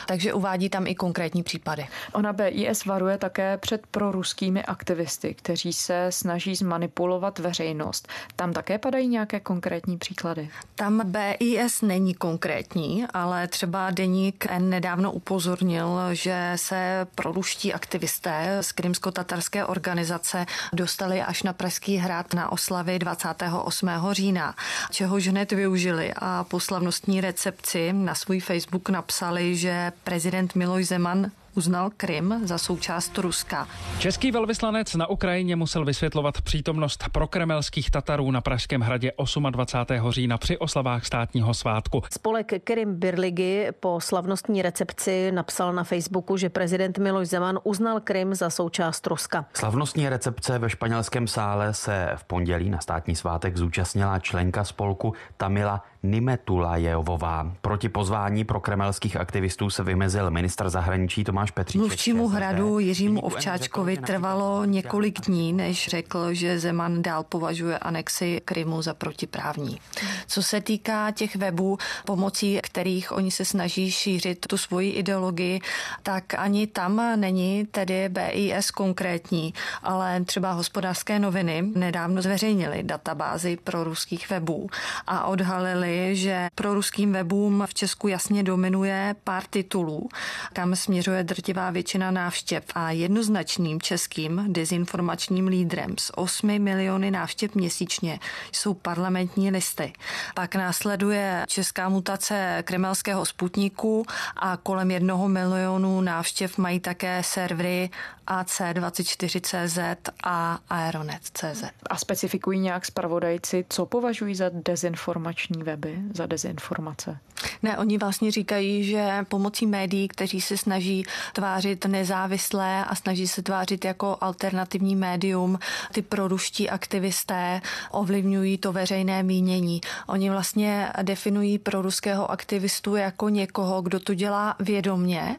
Takže 0.08 0.34
uvádí 0.34 0.70
tam 0.70 0.88
i 0.88 0.96
konkrétní 0.96 1.44
případy. 1.44 1.88
Ona 2.14 2.34
BIS 2.34 2.86
varuje 2.86 3.18
také 3.18 3.58
před 3.58 3.88
proruskými 3.88 4.64
aktivisty, 4.64 5.34
kteří 5.34 5.74
se 5.74 6.08
snaží 6.10 6.56
zmanipulovat 6.56 7.40
veřejnost. 7.40 8.08
Tam 8.36 8.54
také 8.54 8.78
padají 8.78 9.08
nějaké 9.08 9.40
konkrétní 9.40 9.98
příklady? 9.98 10.50
Tam 10.76 11.02
BIS 11.06 11.82
není 11.82 12.14
konkrétní, 12.14 13.06
ale 13.14 13.48
třeba 13.48 13.92
deník 13.92 14.46
N 14.50 14.70
nedávno 14.70 15.12
upozornil, 15.12 16.00
že 16.12 16.54
se 16.56 17.08
proruští 17.16 17.74
aktivisté 17.74 18.58
z 18.62 18.72
krymsko-tatarské 18.72 19.66
organizace 19.66 20.46
dostali 20.74 21.22
až 21.28 21.44
na 21.44 21.54
Pražský 21.54 21.98
hrad 21.98 22.34
na 22.34 22.52
oslavy 22.52 23.00
28. 23.00 23.90
října, 24.12 24.56
čehož 24.92 25.28
hned 25.28 25.52
využili 25.52 26.14
a 26.16 26.44
po 26.44 26.60
slavnostní 26.60 27.22
recepci 27.22 27.94
na 27.94 28.16
svůj 28.16 28.40
Facebook 28.40 28.90
napsali, 28.90 29.56
že 29.56 29.92
prezident 30.04 30.56
Miloš 30.56 30.88
Zeman 30.88 31.32
uznal 31.58 31.90
Krym 31.98 32.42
za 32.44 32.58
součást 32.58 33.18
Ruska. 33.18 33.68
Český 34.00 34.32
velvyslanec 34.32 34.96
na 34.96 35.08
Ukrajině 35.08 35.56
musel 35.56 35.86
vysvětlovat 35.86 36.42
přítomnost 36.42 37.04
prokremelských 37.12 37.92
Tatarů 37.92 38.32
na 38.32 38.42
Pražském 38.42 38.82
hradě 38.82 39.12
28. 39.50 40.12
října 40.12 40.38
při 40.38 40.58
oslavách 40.58 41.06
státního 41.06 41.54
svátku. 41.54 42.04
Spolek 42.12 42.64
Krym 42.64 43.00
Birligy 43.00 43.68
po 43.80 44.00
slavnostní 44.02 44.62
recepci 44.62 45.32
napsal 45.32 45.74
na 45.74 45.84
Facebooku, 45.84 46.38
že 46.38 46.50
prezident 46.50 46.98
Miloš 46.98 47.28
Zeman 47.28 47.60
uznal 47.64 48.00
Krym 48.00 48.36
za 48.36 48.50
součást 48.50 49.08
Ruska. 49.08 49.46
Slavnostní 49.54 50.10
recepce 50.10 50.60
ve 50.60 50.70
španělském 50.70 51.28
sále 51.28 51.74
se 51.74 52.10
v 52.16 52.24
pondělí 52.24 52.70
na 52.70 52.80
státní 52.80 53.16
svátek 53.16 53.58
zúčastnila 53.58 54.20
členka 54.20 54.64
spolku 54.64 55.14
Tamila 55.38 55.84
Nimetulajevová. 56.08 57.52
Proti 57.62 57.90
pozvání 57.90 58.44
pro 58.44 58.60
kremelských 58.60 59.18
aktivistů 59.18 59.70
se 59.70 59.84
vymezil 59.84 60.32
ministr 60.32 60.70
zahraničí 60.70 61.24
Tomáš 61.24 61.52
Petříček. 61.52 61.80
Mluvčímu 61.80 62.28
hradu 62.28 62.80
Jiřímu 62.80 63.20
Ovčáčkovi 63.20 63.98
trvalo 63.98 64.66
několik 64.66 65.22
dní, 65.22 65.54
než 65.54 65.88
řekl, 65.88 66.34
že 66.34 66.60
Zeman 66.60 67.02
dál 67.02 67.24
považuje 67.24 67.78
anexi 67.78 68.42
Krymu 68.46 68.82
za 68.82 68.94
protiprávní. 68.94 69.80
Co 70.28 70.44
se 70.44 70.62
týká 70.62 71.12
těch 71.12 71.36
webů, 71.36 71.78
pomocí 72.06 72.60
kterých 72.64 73.12
oni 73.12 73.32
se 73.32 73.46
snaží 73.46 73.92
šířit 73.92 74.46
tu 74.48 74.58
svoji 74.58 74.92
ideologii, 74.92 75.60
tak 76.04 76.34
ani 76.34 76.68
tam 76.68 77.02
není 77.16 77.66
tedy 77.66 78.10
BIS 78.10 78.72
konkrétní, 78.72 79.54
ale 79.84 80.22
třeba 80.24 80.52
hospodářské 80.52 81.20
noviny 81.20 81.64
nedávno 81.76 82.22
zveřejnili 82.22 82.84
databázy 82.84 83.58
pro 83.64 83.84
ruských 83.84 84.30
webů 84.30 84.70
a 85.08 85.26
odhalili 85.26 85.97
že 85.98 86.50
pro 86.56 86.74
ruským 86.74 87.14
webům 87.14 87.64
v 87.66 87.74
Česku 87.74 88.08
jasně 88.08 88.44
dominuje 88.44 89.16
pár 89.24 89.44
titulů, 89.50 90.10
kam 90.54 90.76
směřuje 90.76 91.24
drtivá 91.24 91.72
většina 91.72 92.12
návštěv 92.12 92.64
a 92.76 92.92
jednoznačným 92.92 93.82
českým 93.82 94.46
dezinformačním 94.48 95.48
lídrem 95.48 95.96
s 96.00 96.18
8 96.18 96.60
miliony 96.60 97.12
návštěv 97.12 97.56
měsíčně 97.56 98.20
jsou 98.52 98.74
parlamentní 98.74 99.52
listy. 99.52 99.94
Pak 100.36 100.56
následuje 100.56 101.46
česká 101.48 101.90
mutace 101.90 102.64
kremelského 102.66 103.26
sputníku 103.26 104.06
a 104.36 104.58
kolem 104.58 104.92
jednoho 104.92 105.28
milionu 105.30 106.02
návštěv 106.02 106.58
mají 106.58 106.80
také 106.80 107.24
servery 107.24 107.90
AC24CZ 108.28 109.96
a 110.24 110.60
Aeronet.cz. 110.70 111.64
A 111.90 111.98
specifikují 111.98 112.60
nějak 112.60 112.86
zpravodajci, 112.86 113.66
co 113.70 113.86
považují 113.86 114.36
za 114.36 114.50
dezinformační 114.54 115.64
weby, 115.78 116.04
za 116.14 116.28
dezinformace? 116.28 117.18
Ne, 117.64 117.78
oni 117.78 117.98
vlastně 117.98 118.32
říkají, 118.32 118.84
že 118.84 119.26
pomocí 119.30 119.66
médií, 119.66 120.08
kteří 120.08 120.42
se 120.42 120.58
snaží 120.58 121.04
tvářit 121.34 121.86
nezávislé 121.86 122.86
a 122.86 122.96
snaží 122.96 123.28
se 123.28 123.42
tvářit 123.42 123.86
jako 123.86 124.18
alternativní 124.22 124.96
médium, 124.96 125.60
ty 125.92 126.02
proruští 126.02 126.70
aktivisté 126.70 127.62
ovlivňují 127.92 128.58
to 128.58 128.74
veřejné 128.74 129.24
mínění. 129.24 129.82
Oni 130.08 130.30
vlastně 130.30 130.92
definují 131.02 131.60
proruského 131.60 132.32
aktivistu 132.32 132.96
jako 132.96 133.30
někoho, 133.30 133.82
kdo 133.82 134.00
to 134.00 134.14
dělá 134.14 134.56
vědomně 134.60 135.36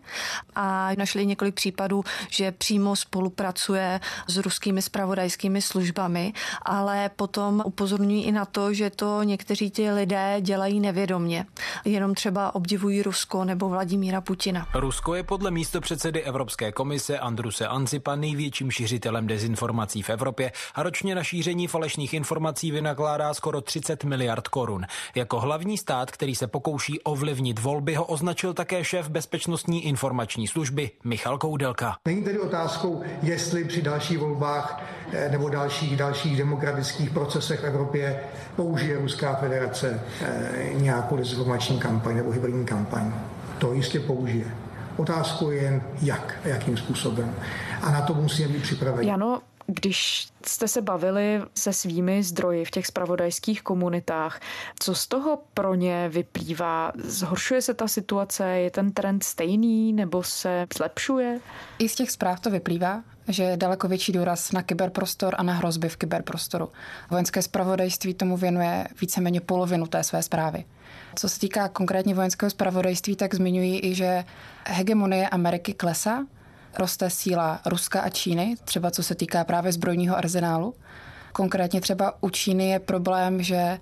a 0.54 0.90
našli 0.98 1.26
několik 1.26 1.54
případů, 1.54 2.04
že 2.30 2.52
přímo 2.52 2.96
spolupracuje 2.96 4.00
s 4.26 4.36
ruskými 4.36 4.82
spravodajskými 4.82 5.62
službami, 5.62 6.32
ale 6.62 7.10
potom 7.16 7.62
upozorňují 7.64 8.24
i 8.24 8.32
na 8.32 8.44
to, 8.44 8.74
že 8.74 8.90
to 8.90 9.22
někteří 9.22 9.70
ti 9.70 9.90
lidé 9.90 10.36
dělají 10.40 10.80
nevědomně. 10.80 11.46
Jenom 11.84 11.97
jenom 11.98 12.14
třeba 12.14 12.54
obdivují 12.54 13.02
Rusko 13.02 13.44
nebo 13.44 13.68
Vladimíra 13.68 14.20
Putina. 14.20 14.68
Rusko 14.74 15.14
je 15.14 15.22
podle 15.22 15.50
místo 15.50 15.80
předsedy 15.80 16.22
Evropské 16.22 16.72
komise 16.72 17.18
Andruse 17.18 17.68
Ancipa 17.68 18.16
největším 18.16 18.70
šířitelem 18.70 19.26
dezinformací 19.26 20.02
v 20.02 20.10
Evropě 20.10 20.52
a 20.74 20.82
ročně 20.82 21.14
na 21.14 21.22
šíření 21.22 21.66
falešných 21.66 22.14
informací 22.14 22.70
vynakládá 22.70 23.34
skoro 23.34 23.60
30 23.60 24.04
miliard 24.04 24.48
korun. 24.48 24.86
Jako 25.14 25.40
hlavní 25.40 25.78
stát, 25.78 26.10
který 26.10 26.34
se 26.34 26.46
pokouší 26.46 27.00
ovlivnit 27.00 27.58
volby, 27.58 27.94
ho 27.94 28.04
označil 28.04 28.54
také 28.54 28.84
šéf 28.84 29.08
bezpečnostní 29.08 29.86
informační 29.86 30.48
služby 30.48 30.90
Michal 31.04 31.38
Koudelka. 31.38 31.96
Není 32.06 32.24
tedy 32.24 32.38
otázkou, 32.38 33.02
jestli 33.22 33.64
při 33.64 33.82
dalších 33.82 34.18
volbách 34.18 34.82
eh, 35.12 35.28
nebo 35.30 35.48
dalších, 35.48 35.96
dalších 35.96 36.36
demokratických 36.36 37.10
procesech 37.10 37.60
v 37.60 37.64
Evropě 37.64 38.20
použije 38.56 38.98
Ruská 38.98 39.34
federace 39.34 40.00
eh, 40.20 40.70
nějakou 40.74 41.16
dezinformační 41.16 41.77
kampaň 41.78 42.16
nebo 42.16 42.30
hybridní 42.30 42.66
kampaň. 42.66 43.12
To 43.58 43.72
jistě 43.72 44.00
použije. 44.00 44.46
Otázkou 44.96 45.50
je 45.50 45.62
jen 45.62 45.82
jak 46.02 46.38
a 46.44 46.48
jakým 46.48 46.76
způsobem. 46.76 47.34
A 47.82 47.90
na 47.90 48.02
to 48.02 48.14
musíme 48.14 48.48
být 48.48 48.62
připraveni. 48.62 49.08
Jano, 49.08 49.40
když 49.66 50.28
jste 50.46 50.68
se 50.68 50.82
bavili 50.82 51.40
se 51.54 51.72
svými 51.72 52.22
zdroji 52.22 52.64
v 52.64 52.70
těch 52.70 52.86
spravodajských 52.86 53.62
komunitách, 53.62 54.40
co 54.80 54.94
z 54.94 55.06
toho 55.06 55.38
pro 55.54 55.74
ně 55.74 56.08
vyplývá? 56.08 56.92
Zhoršuje 57.04 57.62
se 57.62 57.74
ta 57.74 57.88
situace? 57.88 58.48
Je 58.48 58.70
ten 58.70 58.92
trend 58.92 59.24
stejný 59.24 59.92
nebo 59.92 60.22
se 60.22 60.66
zlepšuje? 60.76 61.40
I 61.78 61.88
z 61.88 61.94
těch 61.94 62.10
zpráv 62.10 62.40
to 62.40 62.50
vyplývá, 62.50 63.02
že 63.28 63.42
je 63.42 63.56
daleko 63.56 63.88
větší 63.88 64.12
důraz 64.12 64.52
na 64.52 64.62
kyberprostor 64.62 65.34
a 65.38 65.42
na 65.42 65.52
hrozby 65.52 65.88
v 65.88 65.96
kyberprostoru. 65.96 66.68
Vojenské 67.10 67.42
spravodajství 67.42 68.14
tomu 68.14 68.36
věnuje 68.36 68.88
víceméně 69.00 69.40
polovinu 69.40 69.86
té 69.86 70.04
své 70.04 70.22
zprávy. 70.22 70.64
Co 71.14 71.28
se 71.28 71.40
týká 71.40 71.68
konkrétně 71.68 72.14
vojenského 72.14 72.50
spravodajství, 72.50 73.16
tak 73.16 73.34
zmiňují 73.34 73.84
i, 73.84 73.94
že 73.94 74.24
hegemonie 74.64 75.28
Ameriky 75.28 75.74
klesá, 75.74 76.26
roste 76.78 77.10
síla 77.10 77.60
Ruska 77.66 78.00
a 78.00 78.08
Číny, 78.08 78.54
třeba 78.64 78.90
co 78.90 79.02
se 79.02 79.14
týká 79.14 79.44
právě 79.44 79.72
zbrojního 79.72 80.16
arzenálu. 80.16 80.74
Konkrétně 81.32 81.80
třeba 81.80 82.22
u 82.22 82.30
Číny 82.30 82.68
je 82.68 82.78
problém, 82.78 83.42
že 83.42 83.78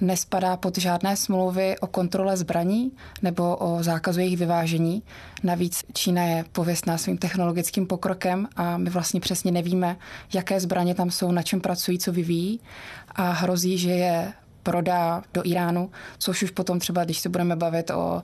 nespadá 0.00 0.56
pod 0.56 0.78
žádné 0.78 1.16
smlouvy 1.16 1.78
o 1.78 1.86
kontrole 1.86 2.36
zbraní 2.36 2.92
nebo 3.22 3.56
o 3.56 3.82
zákazu 3.82 4.20
jejich 4.20 4.38
vyvážení. 4.38 5.02
Navíc 5.42 5.84
Čína 5.92 6.22
je 6.22 6.44
pověstná 6.52 6.98
svým 6.98 7.18
technologickým 7.18 7.86
pokrokem 7.86 8.48
a 8.56 8.76
my 8.78 8.90
vlastně 8.90 9.20
přesně 9.20 9.52
nevíme, 9.52 9.96
jaké 10.32 10.60
zbraně 10.60 10.94
tam 10.94 11.10
jsou, 11.10 11.32
na 11.32 11.42
čem 11.42 11.60
pracují, 11.60 11.98
co 11.98 12.12
vyvíjí 12.12 12.60
a 13.10 13.30
hrozí, 13.30 13.78
že 13.78 13.90
je 13.90 14.32
prodá 14.62 15.22
do 15.34 15.42
Iránu, 15.44 15.90
což 16.18 16.42
už 16.42 16.50
potom 16.50 16.78
třeba, 16.78 17.04
když 17.04 17.18
se 17.18 17.28
budeme 17.28 17.56
bavit 17.56 17.90
o 17.90 18.22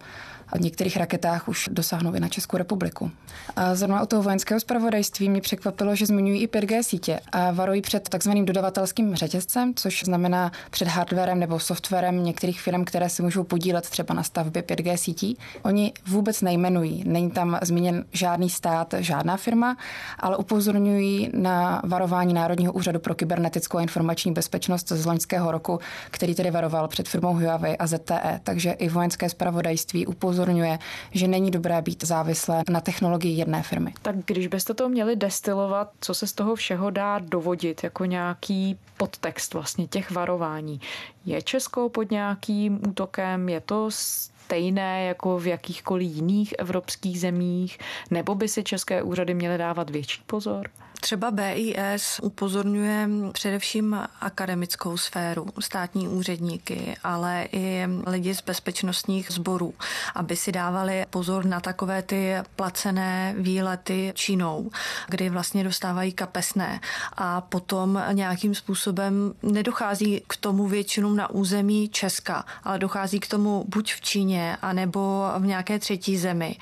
v 0.57 0.61
některých 0.61 0.97
raketách 0.97 1.49
už 1.49 1.69
dosáhnou 1.73 2.15
i 2.15 2.21
na 2.21 2.29
Českou 2.29 2.57
republiku. 2.57 3.11
A 3.57 3.75
zrovna 3.75 4.03
u 4.03 4.07
toho 4.07 4.23
vojenského 4.23 4.61
zpravodajství 4.61 5.29
mě 5.29 5.41
překvapilo, 5.41 5.97
že 5.97 6.07
zmiňují 6.07 6.43
i 6.43 6.47
5G 6.47 6.83
sítě 6.83 7.21
a 7.33 7.51
varují 7.51 7.81
před 7.81 8.09
takzvaným 8.09 8.45
dodavatelským 8.45 9.15
řetězcem, 9.15 9.73
což 9.75 10.05
znamená 10.05 10.53
před 10.71 10.89
hardwarem 10.89 11.39
nebo 11.39 11.59
softwarem 11.61 12.25
některých 12.25 12.61
firm, 12.61 12.85
které 12.85 13.09
se 13.09 13.23
můžou 13.23 13.45
podílet 13.45 13.91
třeba 13.91 14.15
na 14.15 14.23
stavbě 14.23 14.63
5G 14.63 14.97
sítí. 14.97 15.39
Oni 15.63 15.93
vůbec 16.07 16.41
nejmenují, 16.41 17.05
není 17.07 17.31
tam 17.31 17.59
zmíněn 17.63 18.05
žádný 18.13 18.51
stát, 18.51 18.95
žádná 18.99 19.37
firma, 19.37 19.77
ale 20.19 20.37
upozorňují 20.37 21.31
na 21.35 21.83
varování 21.85 22.35
Národního 22.35 22.73
úřadu 22.73 22.99
pro 22.99 23.15
kybernetickou 23.15 23.79
a 23.79 23.83
informační 23.83 24.33
bezpečnost 24.33 24.89
z 24.89 25.07
loňského 25.07 25.51
roku, 25.51 25.81
který 26.11 26.35
tedy 26.35 26.51
varoval 26.51 26.89
před 26.89 27.09
firmou 27.09 27.35
Huawei 27.35 27.77
a 27.77 27.87
ZTE. 27.87 28.41
Takže 28.43 28.71
i 28.71 28.89
vojenské 28.89 29.29
zpravodajství 29.29 30.07
upozorňují 30.07 30.44
upozorňuje, 30.45 30.79
že 31.13 31.29
není 31.29 31.51
dobré 31.51 31.83
být 31.83 32.05
závislé 32.05 32.63
na 32.71 32.81
technologii 32.81 33.39
jedné 33.39 33.63
firmy. 33.63 33.95
Tak 34.03 34.17
když 34.27 34.47
byste 34.47 34.75
to 34.75 34.89
měli 34.89 35.17
destilovat, 35.17 35.91
co 36.01 36.15
se 36.15 36.27
z 36.27 36.33
toho 36.33 36.55
všeho 36.55 36.91
dá 36.91 37.19
dovodit 37.19 37.85
jako 37.85 38.05
nějaký 38.05 38.79
podtext 38.97 39.55
vlastně 39.55 39.87
těch 39.87 40.11
varování? 40.11 40.81
Je 41.27 41.43
Česko 41.43 41.89
pod 41.89 42.11
nějakým 42.11 42.81
útokem? 42.89 43.49
Je 43.49 43.61
to 43.61 43.87
stejné 43.91 45.05
jako 45.07 45.39
v 45.39 45.47
jakýchkoliv 45.47 46.11
jiných 46.15 46.55
evropských 46.59 47.21
zemích? 47.21 47.79
Nebo 48.11 48.35
by 48.35 48.49
si 48.49 48.63
české 48.63 49.03
úřady 49.03 49.35
měly 49.35 49.59
dávat 49.59 49.91
větší 49.91 50.23
pozor? 50.27 50.71
Třeba 51.05 51.31
BIS 51.31 52.21
upozorňuje 52.23 53.09
především 53.33 53.99
akademickou 54.21 54.97
sféru, 54.97 55.47
státní 55.61 56.09
úředníky, 56.09 56.97
ale 57.05 57.49
i 57.53 57.87
lidi 58.07 58.35
z 58.35 58.43
bezpečnostních 58.43 59.31
sborů, 59.31 59.75
aby 60.15 60.37
si 60.37 60.53
dávali 60.53 61.07
pozor 61.11 61.45
na 61.45 61.61
takové 61.61 62.03
ty 62.03 62.35
placené 62.57 63.35
výlety 63.39 64.13
Čínou, 64.15 64.71
kdy 65.09 65.31
vlastně 65.31 65.65
dostávají 65.65 66.13
kapesné. 66.13 66.81
A 67.17 67.41
potom 67.41 68.03
nějakým 68.13 68.55
způsobem 68.55 69.35
nedochází 69.43 70.23
k 70.27 70.37
tomu 70.37 70.69
většinou 70.69 71.13
na 71.13 71.31
území 71.31 71.89
Česka, 71.89 72.45
ale 72.65 72.79
dochází 72.79 73.21
k 73.21 73.29
tomu 73.29 73.65
buď 73.69 73.95
v 73.95 74.01
Číně, 74.01 74.57
anebo 74.63 75.25
v 75.39 75.47
nějaké 75.47 75.79
třetí 75.79 76.19
zemi, 76.19 76.57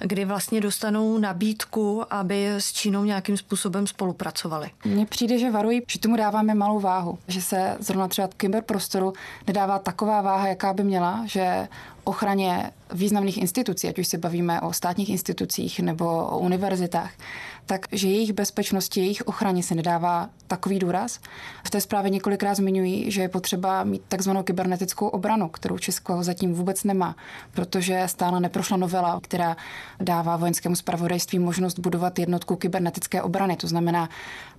kdy 0.00 0.24
vlastně 0.24 0.60
dostanou 0.60 1.18
nabídku, 1.18 2.04
aby 2.10 2.48
s 2.48 2.72
Čínou 2.72 3.04
nějakým 3.04 3.36
způsobem 3.36 3.87
spolupracovali. 3.88 4.70
Mně 4.84 5.06
přijde, 5.06 5.38
že 5.38 5.50
varují, 5.50 5.82
že 5.90 5.98
tomu 5.98 6.16
dáváme 6.16 6.54
malou 6.54 6.80
váhu, 6.80 7.18
že 7.28 7.42
se 7.42 7.76
zrovna 7.80 8.08
třeba 8.08 8.28
kyberprostoru 8.36 9.12
nedává 9.46 9.78
taková 9.78 10.20
váha, 10.20 10.48
jaká 10.48 10.72
by 10.72 10.84
měla, 10.84 11.22
že 11.26 11.68
ochraně 12.04 12.70
významných 12.92 13.38
institucí, 13.38 13.88
ať 13.88 13.98
už 13.98 14.08
se 14.08 14.18
bavíme 14.18 14.60
o 14.60 14.72
státních 14.72 15.08
institucích 15.10 15.80
nebo 15.80 16.26
o 16.26 16.38
univerzitách, 16.38 17.10
takže 17.68 18.08
jejich 18.08 18.32
bezpečnosti, 18.32 19.00
jejich 19.00 19.22
ochraně 19.26 19.62
se 19.62 19.74
nedává 19.74 20.28
takový 20.46 20.78
důraz. 20.78 21.20
V 21.64 21.70
té 21.70 21.80
zprávě 21.80 22.10
několikrát 22.10 22.54
zmiňují, 22.54 23.10
že 23.10 23.22
je 23.22 23.28
potřeba 23.28 23.84
mít 23.84 24.02
takzvanou 24.08 24.42
kybernetickou 24.42 25.08
obranu, 25.08 25.48
kterou 25.48 25.78
Česko 25.78 26.22
zatím 26.22 26.54
vůbec 26.54 26.84
nemá, 26.84 27.16
protože 27.52 28.02
stále 28.06 28.40
neprošla 28.40 28.76
novela, 28.76 29.20
která 29.22 29.56
dává 30.00 30.36
vojenskému 30.36 30.76
spravodajství 30.76 31.38
možnost 31.38 31.78
budovat 31.78 32.18
jednotku 32.18 32.56
kybernetické 32.56 33.22
obrany. 33.22 33.56
To 33.56 33.66
znamená 33.66 34.08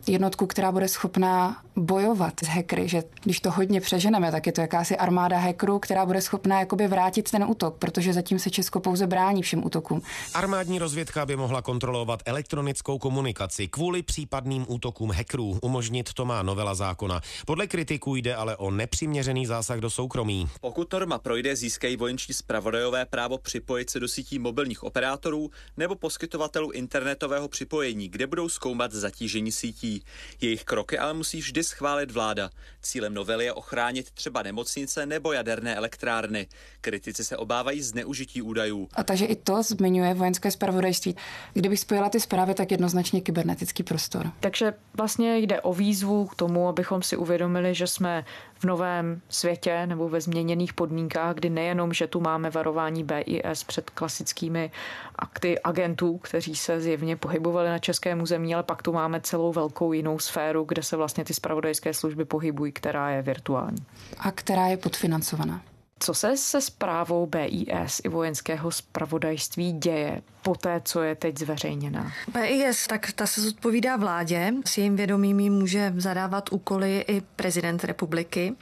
jednotku, 0.08 0.48
která 0.48 0.72
bude 0.72 0.88
schopná 0.88 1.58
bojovat 1.76 2.34
s 2.44 2.48
hackery, 2.48 2.88
že 2.88 3.04
když 3.24 3.40
to 3.40 3.52
hodně 3.52 3.82
přeženeme, 3.82 4.32
tak 4.32 4.46
je 4.46 4.52
to 4.52 4.62
jakási 4.62 4.98
armáda 4.98 5.38
hackerů, 5.38 5.80
která 5.80 6.06
bude 6.06 6.22
schopná 6.22 6.60
jakoby 6.60 6.88
vrátit 6.88 7.32
ten 7.32 7.44
útok, 7.48 7.76
protože 7.76 8.14
zatím 8.14 8.40
se 8.40 8.50
Česko 8.50 8.80
pouze 8.80 9.08
brání 9.08 9.42
všem 9.42 9.66
útokům. 9.66 10.02
Armádní 10.34 10.80
rozvědka 10.80 11.26
by 11.26 11.36
mohla 11.36 11.62
kontrolovat 11.62 12.20
elektronickou 12.26 12.99
komunikaci 13.00 13.68
kvůli 13.68 14.04
případným 14.04 14.66
útokům 14.68 15.12
hackerů. 15.12 15.60
Umožnit 15.62 16.14
to 16.14 16.26
má 16.26 16.44
novela 16.44 16.76
zákona. 16.76 17.22
Podle 17.46 17.68
kritiků 17.68 18.16
jde 18.16 18.36
ale 18.36 18.58
o 18.58 18.72
nepřiměřený 18.72 19.46
zásah 19.46 19.80
do 19.80 19.90
soukromí. 19.90 20.50
Pokud 20.62 20.94
norma 20.94 21.18
projde, 21.18 21.56
získají 21.56 21.98
vojenční 21.98 22.34
zpravodajové 22.34 23.06
právo 23.06 23.38
připojit 23.38 23.90
se 23.90 24.00
do 24.00 24.08
sítí 24.08 24.40
mobilních 24.40 24.84
operátorů 24.84 25.50
nebo 25.78 25.96
poskytovatelů 25.96 26.72
internetového 26.72 27.48
připojení, 27.48 28.10
kde 28.10 28.28
budou 28.28 28.50
zkoumat 28.50 28.92
zatížení 28.92 29.52
sítí. 29.52 30.04
Jejich 30.42 30.64
kroky 30.64 30.98
ale 30.98 31.14
musí 31.14 31.40
vždy 31.40 31.64
schválit 31.64 32.12
vláda. 32.12 32.50
Cílem 32.82 33.14
novely 33.14 33.46
je 33.46 33.54
ochránit 33.54 34.12
třeba 34.12 34.44
nemocnice 34.44 35.06
nebo 35.06 35.34
jaderné 35.34 35.76
elektrárny. 35.76 36.48
Kritici 36.82 37.24
se 37.24 37.38
obávají 37.38 37.82
zneužití 37.82 38.42
údajů. 38.42 38.88
A 38.94 39.04
takže 39.04 39.26
i 39.26 39.36
to 39.36 39.64
zmiňuje 39.64 40.14
vojenské 40.14 40.52
zpravodajství. 40.52 41.16
Kdybych 41.54 41.80
spojila 41.80 42.10
ty 42.10 42.20
zprávy, 42.20 42.54
tak 42.54 42.72
jednoznačně 42.90 43.22
kybernetický 43.22 43.84
prostor. 43.84 44.32
Takže 44.40 44.74
vlastně 44.98 45.38
jde 45.38 45.62
o 45.62 45.74
výzvu 45.74 46.26
k 46.26 46.36
tomu, 46.36 46.68
abychom 46.68 47.02
si 47.02 47.18
uvědomili, 47.18 47.76
že 47.76 47.88
jsme 47.88 48.26
v 48.54 48.64
novém 48.66 49.22
světě 49.30 49.86
nebo 49.86 50.10
ve 50.10 50.22
změněných 50.22 50.74
podmínkách, 50.74 51.36
kdy 51.36 51.50
nejenom, 51.50 51.94
že 51.94 52.08
tu 52.08 52.20
máme 52.20 52.50
varování 52.50 53.04
BIS 53.04 53.64
před 53.64 53.90
klasickými 53.90 54.72
akty 55.16 55.60
agentů, 55.60 56.18
kteří 56.18 56.56
se 56.56 56.82
zjevně 56.82 57.16
pohybovali 57.16 57.70
na 57.70 57.80
českém 57.80 58.22
území, 58.22 58.54
ale 58.54 58.64
pak 58.64 58.82
tu 58.82 58.94
máme 58.94 59.22
celou 59.22 59.54
velkou 59.54 59.94
jinou 59.94 60.20
sféru, 60.20 60.64
kde 60.64 60.84
se 60.84 60.98
vlastně 60.98 61.24
ty 61.24 61.34
spravodajské 61.34 61.94
služby 61.94 62.26
pohybují, 62.26 62.72
která 62.72 63.10
je 63.10 63.22
virtuální. 63.22 63.86
A 64.20 64.32
která 64.32 64.68
je 64.68 64.78
podfinancovaná. 64.78 65.62
Co 66.00 66.14
se 66.14 66.38
se 66.38 66.62
zprávou 66.62 67.26
BIS 67.26 68.02
i 68.04 68.10
vojenského 68.10 68.72
spravodajství 68.72 69.72
děje? 69.72 70.22
Po 70.42 70.56
té, 70.56 70.82
co 70.86 71.02
je 71.04 71.16
teď 71.16 71.38
zveřejněná? 71.38 72.12
PIS, 72.34 72.88
tak 72.88 73.12
ta 73.12 73.26
se 73.26 73.42
zodpovídá 73.42 73.96
vládě. 73.96 74.54
S 74.66 74.78
jejím 74.78 74.96
vědomím 74.96 75.54
může 75.54 75.94
zadávat 75.98 76.52
úkoly 76.52 77.06
i 77.08 77.22
prezident 77.22 77.84
republiky 77.84 78.56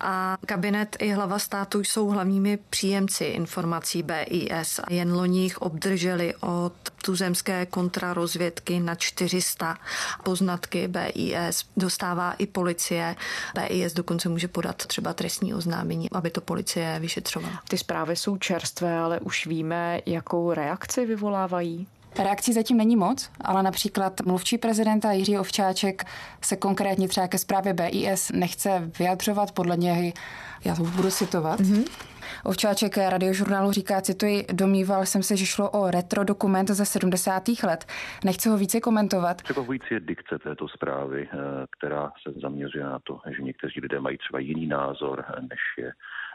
a 0.00 0.36
kabinet 0.46 0.96
i 0.98 1.10
hlava 1.10 1.38
státu 1.38 1.80
jsou 1.80 2.08
hlavními 2.08 2.58
příjemci 2.70 3.24
informací 3.24 4.02
BIS. 4.02 4.80
Jen 4.90 5.12
loni 5.12 5.42
jich 5.42 5.58
obdrželi 5.58 6.34
od 6.40 6.72
tuzemské 7.02 7.66
kontrarozvědky 7.66 8.80
na 8.80 8.94
400 8.94 9.78
poznatky 10.22 10.88
BIS. 10.88 11.64
Dostává 11.76 12.32
i 12.32 12.46
policie. 12.46 13.16
BIS 13.54 13.92
dokonce 13.92 14.28
může 14.28 14.48
podat 14.48 14.76
třeba 14.76 15.12
trestní 15.12 15.54
oznámení, 15.54 16.10
aby 16.10 16.30
to 16.30 16.40
policie 16.40 16.96
vyšetřovala. 17.00 17.60
Ty 17.68 17.78
zprávy 17.78 18.16
jsou 18.16 18.36
čerstvé, 18.36 18.98
ale 18.98 19.20
už 19.20 19.46
víme, 19.46 20.00
jakou 20.06 20.52
reakci 20.52 21.06
vyvolávají. 21.30 21.86
Reakcí 22.18 22.52
zatím 22.52 22.76
není 22.76 22.96
moc, 22.96 23.30
ale 23.40 23.62
například 23.62 24.20
mluvčí 24.20 24.58
prezidenta 24.58 25.12
Jiří 25.12 25.38
Ovčáček 25.38 26.04
se 26.42 26.56
konkrétně 26.56 27.08
třeba 27.08 27.28
ke 27.28 27.38
zprávě 27.38 27.74
BIS 27.74 28.32
nechce 28.32 28.90
vyjadřovat, 28.98 29.52
podle 29.52 29.76
něj, 29.76 30.12
já 30.64 30.74
to 30.74 30.82
budu 30.82 31.10
citovat, 31.10 31.60
mm-hmm. 31.60 32.10
Ovčáček 32.44 32.96
radiožurnálu 32.96 33.72
říká, 33.72 34.00
cituji, 34.00 34.46
domníval 34.52 35.06
jsem 35.06 35.22
se, 35.22 35.36
že 35.36 35.46
šlo 35.46 35.70
o 35.70 35.90
retro 35.90 36.24
dokument 36.24 36.68
ze 36.70 36.84
70. 36.86 37.42
let. 37.62 37.84
Nechci 38.24 38.48
ho 38.48 38.56
více 38.56 38.80
komentovat. 38.80 39.42
Překvapující 39.42 39.94
je 39.94 40.00
dikce 40.00 40.38
této 40.38 40.68
zprávy, 40.68 41.28
eh, 41.32 41.36
která 41.78 42.12
se 42.22 42.40
zaměřuje 42.40 42.84
na 42.84 42.98
to, 43.04 43.20
že 43.36 43.42
někteří 43.42 43.80
lidé 43.80 44.00
mají 44.00 44.18
třeba 44.18 44.38
jiný 44.38 44.66
názor, 44.66 45.24
než 45.40 45.60
je 45.78 45.92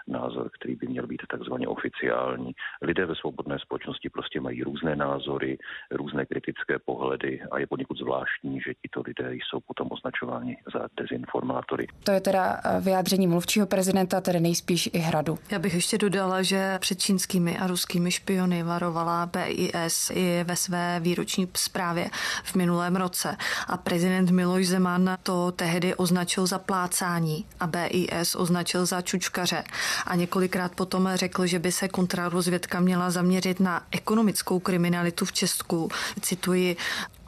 názor, 0.08 0.50
který 0.60 0.76
by 0.76 0.88
měl 0.88 1.08
být 1.08 1.22
takzvaně 1.30 1.68
oficiální. 1.68 2.52
Lidé 2.82 3.06
ve 3.06 3.16
svobodné 3.16 3.60
společnosti 3.60 4.10
prostě 4.10 4.42
mají 4.42 4.64
různé 4.64 4.96
názory, 4.96 5.58
různé 5.92 6.26
kritické 6.26 6.80
pohledy 6.86 7.42
a 7.52 7.60
je 7.60 7.68
poněkud 7.68 7.98
zvláštní, 7.98 8.62
že 8.62 8.74
tito 8.82 9.02
lidé 9.06 9.34
jsou 9.34 9.60
potom 9.60 9.88
označováni 9.92 10.58
za 10.74 10.88
dezinformátory. 10.98 11.88
To 12.04 12.12
je 12.12 12.22
teda 12.22 12.58
eh, 12.64 12.82
vyjádření 12.82 13.28
mluvčího 13.28 13.68
prezidenta, 13.68 14.22
tedy 14.22 14.40
nejspíš 14.40 14.90
i 14.94 15.00
hradu. 15.00 15.38
Já 15.52 15.60
bych 15.60 15.74
ještě 15.74 15.98
dodala, 15.98 16.42
že 16.42 16.80
před 16.80 17.00
čínskými 17.00 17.58
a 17.58 17.68
ruskými 17.68 18.12
špiony 18.12 18.64
varovala 18.64 19.26
BIS 19.26 20.12
i 20.16 20.44
ve 20.44 20.56
své 20.56 21.00
výroční 21.00 21.48
zprávě 21.58 22.10
v 22.44 22.56
minulém 22.56 22.96
roce. 22.96 23.38
A 23.68 23.78
prezident 23.78 24.32
Miloš 24.32 24.68
Zeman 24.68 25.18
to 25.24 25.52
tehdy 25.52 25.96
označil 25.96 26.46
za 26.48 26.60
plácání 26.60 27.46
a 27.60 27.68
BIS 27.68 28.36
označil 28.36 28.86
za 28.86 29.02
čučkaře 29.02 29.64
a 30.06 30.16
několikrát 30.16 30.76
potom 30.76 31.10
řekl, 31.14 31.46
že 31.46 31.60
by 31.60 31.72
se 31.72 31.88
kontrarozvědka 31.88 32.80
měla 32.80 33.12
zaměřit 33.12 33.60
na 33.60 33.86
ekonomickou 33.92 34.60
kriminalitu 34.60 35.26
v 35.26 35.34
Česku. 35.34 35.90
Cituji, 36.22 36.78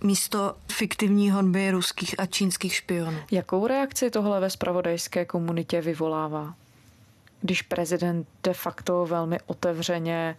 místo 0.03 0.55
fiktivní 0.71 1.31
honby 1.31 1.71
ruských 1.71 2.19
a 2.19 2.25
čínských 2.25 2.73
špionů. 2.73 3.17
Jakou 3.31 3.67
reakci 3.67 4.09
tohle 4.09 4.39
ve 4.39 4.49
spravodajské 4.49 5.25
komunitě 5.25 5.81
vyvolává? 5.81 6.53
Když 7.41 7.61
prezident 7.61 8.27
de 8.43 8.53
facto 8.53 9.05
velmi 9.05 9.39
otevřeně 9.45 10.35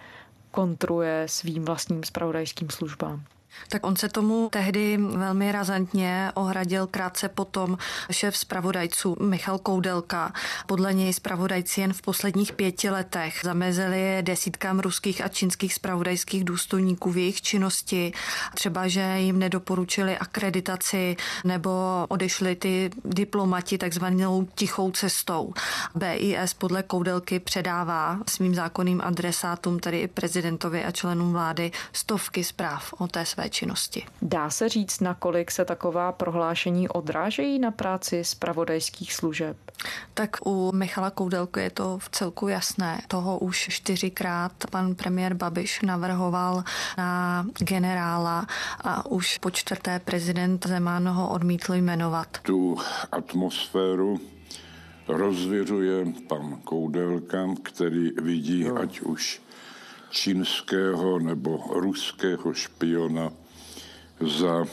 kontruje 0.50 1.24
svým 1.26 1.64
vlastním 1.64 2.04
spravodajským 2.04 2.70
službám. 2.70 3.24
Tak 3.68 3.87
on 3.87 3.96
se 3.96 4.08
tomu 4.08 4.48
tehdy 4.52 4.96
velmi 4.96 5.52
razantně 5.52 6.32
ohradil 6.34 6.87
krátce 6.87 7.28
potom 7.28 7.78
šéf 8.11 8.37
zpravodajců 8.37 9.16
Michal 9.20 9.58
Koudelka. 9.58 10.32
Podle 10.66 10.94
něj 10.94 11.12
zpravodajci 11.12 11.80
jen 11.80 11.92
v 11.92 12.02
posledních 12.02 12.52
pěti 12.52 12.90
letech 12.90 13.40
zamezili 13.44 14.18
desítkám 14.20 14.80
ruských 14.80 15.24
a 15.24 15.28
čínských 15.28 15.74
zpravodajských 15.74 16.44
důstojníků 16.44 17.12
v 17.12 17.16
jejich 17.16 17.42
činnosti. 17.42 18.12
Třeba, 18.54 18.88
že 18.88 19.14
jim 19.18 19.38
nedoporučili 19.38 20.18
akreditaci 20.18 21.16
nebo 21.44 21.70
odešli 22.08 22.56
ty 22.56 22.90
diplomati 23.04 23.78
takzvanou 23.78 24.48
tichou 24.54 24.90
cestou. 24.90 25.52
BIS 25.94 26.54
podle 26.54 26.82
Koudelky 26.82 27.40
předává 27.40 28.18
svým 28.28 28.54
zákonným 28.54 29.00
adresátům, 29.04 29.78
tedy 29.78 30.00
i 30.00 30.08
prezidentovi 30.08 30.84
a 30.84 30.90
členům 30.90 31.32
vlády, 31.32 31.72
stovky 31.92 32.44
zpráv 32.44 32.94
o 32.98 33.08
té 33.08 33.26
své 33.38 33.51
činnosti. 33.51 34.07
Dá 34.22 34.51
se 34.51 34.68
říct, 34.68 35.01
nakolik 35.01 35.51
se 35.51 35.64
taková 35.64 36.12
prohlášení 36.12 36.88
odrážejí 36.88 37.59
na 37.59 37.70
práci 37.70 38.24
zpravodajských 38.24 39.12
služeb? 39.12 39.57
Tak 40.14 40.37
u 40.46 40.72
Michala 40.72 41.11
Koudelky 41.11 41.61
je 41.61 41.70
to 41.70 41.98
v 41.98 42.09
celku 42.11 42.48
jasné. 42.48 43.01
Toho 43.09 43.38
už 43.38 43.68
čtyřikrát 43.70 44.53
pan 44.70 44.94
premiér 44.94 45.35
Babiš 45.35 45.83
navrhoval 45.83 46.64
na 46.98 47.46
generála 47.59 48.46
a 48.81 49.07
už 49.07 49.38
po 49.38 49.51
čtvrté 49.51 49.98
prezident 49.98 50.66
Zeman 50.66 51.09
ho 51.09 51.31
odmítl 51.31 51.74
jmenovat. 51.74 52.38
Tu 52.42 52.77
atmosféru 53.12 54.20
rozvěřuje 55.09 56.05
pan 56.29 56.57
Koudelka, 56.64 57.46
který 57.62 58.11
vidí 58.22 58.64
no. 58.64 58.79
ať 58.79 59.01
už 59.01 59.40
čínského 60.10 61.18
nebo 61.18 61.64
ruského 61.74 62.54
špiona 62.54 63.30
za 64.20 64.64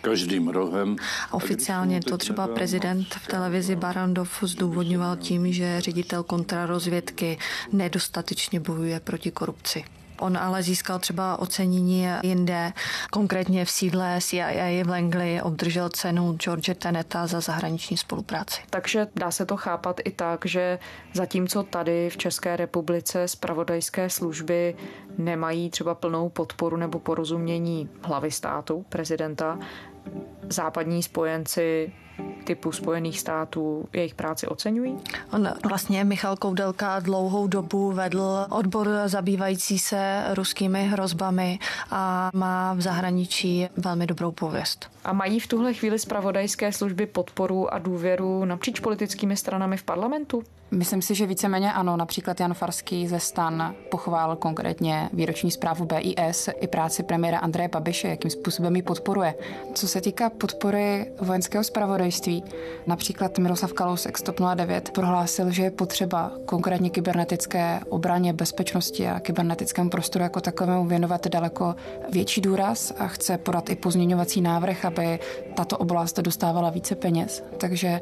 každým 0.00 0.48
rohem. 0.48 0.96
Oficiálně 1.30 2.00
to 2.00 2.18
třeba 2.18 2.46
prezident 2.48 3.14
v 3.14 3.26
televizi 3.26 3.76
Barandov 3.76 4.38
zdůvodňoval 4.42 5.16
tím, 5.16 5.52
že 5.52 5.80
ředitel 5.80 6.22
kontrarozvědky 6.22 7.38
nedostatečně 7.72 8.60
bojuje 8.60 9.00
proti 9.00 9.30
korupci. 9.30 9.84
On 10.20 10.36
ale 10.38 10.62
získal 10.62 10.98
třeba 10.98 11.38
ocenění 11.38 12.06
jinde, 12.22 12.72
konkrétně 13.10 13.64
v 13.64 13.70
sídle 13.70 14.18
CIA 14.20 14.84
v 14.84 14.88
Langley 14.88 15.40
obdržel 15.42 15.88
cenu 15.88 16.32
George 16.32 16.74
Teneta 16.78 17.26
za 17.26 17.40
zahraniční 17.40 17.96
spolupráci. 17.96 18.60
Takže 18.70 19.06
dá 19.16 19.30
se 19.30 19.46
to 19.46 19.56
chápat 19.56 20.00
i 20.04 20.10
tak, 20.10 20.46
že 20.46 20.78
zatímco 21.12 21.62
tady 21.62 22.10
v 22.10 22.16
České 22.16 22.56
republice 22.56 23.28
spravodajské 23.28 24.10
služby 24.10 24.76
nemají 25.18 25.70
třeba 25.70 25.94
plnou 25.94 26.28
podporu 26.28 26.76
nebo 26.76 26.98
porozumění 26.98 27.88
hlavy 28.02 28.30
státu, 28.30 28.84
prezidenta, 28.88 29.58
západní 30.48 31.02
spojenci 31.02 31.92
typu 32.44 32.72
Spojených 32.72 33.20
států 33.20 33.88
jejich 33.92 34.14
práci 34.14 34.46
oceňují? 34.46 34.96
On 35.32 35.48
vlastně 35.68 36.04
Michal 36.04 36.36
Koudelka 36.36 37.00
dlouhou 37.00 37.46
dobu 37.46 37.92
vedl 37.92 38.46
odbor 38.50 38.88
zabývající 39.06 39.78
se 39.78 40.24
ruskými 40.34 40.86
hrozbami 40.86 41.58
a 41.90 42.30
má 42.34 42.74
v 42.74 42.80
zahraničí 42.80 43.68
velmi 43.76 44.06
dobrou 44.06 44.32
pověst. 44.32 44.90
A 45.04 45.12
mají 45.12 45.40
v 45.40 45.46
tuhle 45.46 45.74
chvíli 45.74 45.98
zpravodajské 45.98 46.72
služby 46.72 47.06
podporu 47.06 47.74
a 47.74 47.78
důvěru 47.78 48.44
napříč 48.44 48.80
politickými 48.80 49.36
stranami 49.36 49.76
v 49.76 49.82
parlamentu? 49.82 50.42
Myslím 50.70 51.02
si, 51.02 51.14
že 51.14 51.26
víceméně 51.26 51.72
ano. 51.72 51.96
Například 51.96 52.40
Jan 52.40 52.54
Farský 52.54 53.08
ze 53.08 53.20
stan 53.20 53.74
pochválil 53.90 54.36
konkrétně 54.36 55.10
výroční 55.12 55.50
zprávu 55.50 55.84
BIS 55.84 56.48
i 56.60 56.66
práci 56.66 57.02
premiéra 57.02 57.38
Andreje 57.38 57.68
Babiše, 57.68 58.08
jakým 58.08 58.30
způsobem 58.30 58.76
ji 58.76 58.82
podporuje. 58.82 59.34
Co 59.74 59.88
se 59.88 60.00
týká 60.00 60.30
podpory 60.30 61.12
vojenského 61.20 61.64
zpravodajství, 61.64 61.99
například 62.86 63.38
Miroslav 63.38 63.72
Kalous 63.72 64.06
ex 64.06 64.22
09 64.54 64.90
prohlásil, 64.90 65.50
že 65.50 65.62
je 65.62 65.70
potřeba 65.70 66.32
konkrétně 66.44 66.90
kybernetické 66.90 67.80
obraně, 67.88 68.32
bezpečnosti 68.32 69.08
a 69.08 69.20
kybernetickému 69.20 69.90
prostoru 69.90 70.22
jako 70.22 70.40
takovému 70.40 70.86
věnovat 70.86 71.26
daleko 71.26 71.74
větší 72.12 72.40
důraz 72.40 72.92
a 72.98 73.06
chce 73.06 73.38
podat 73.38 73.70
i 73.70 73.76
pozměňovací 73.76 74.40
návrh, 74.40 74.84
aby 74.84 75.18
tato 75.54 75.78
oblast 75.78 76.18
dostávala 76.18 76.70
více 76.70 76.94
peněz. 76.94 77.44
Takže 77.58 78.00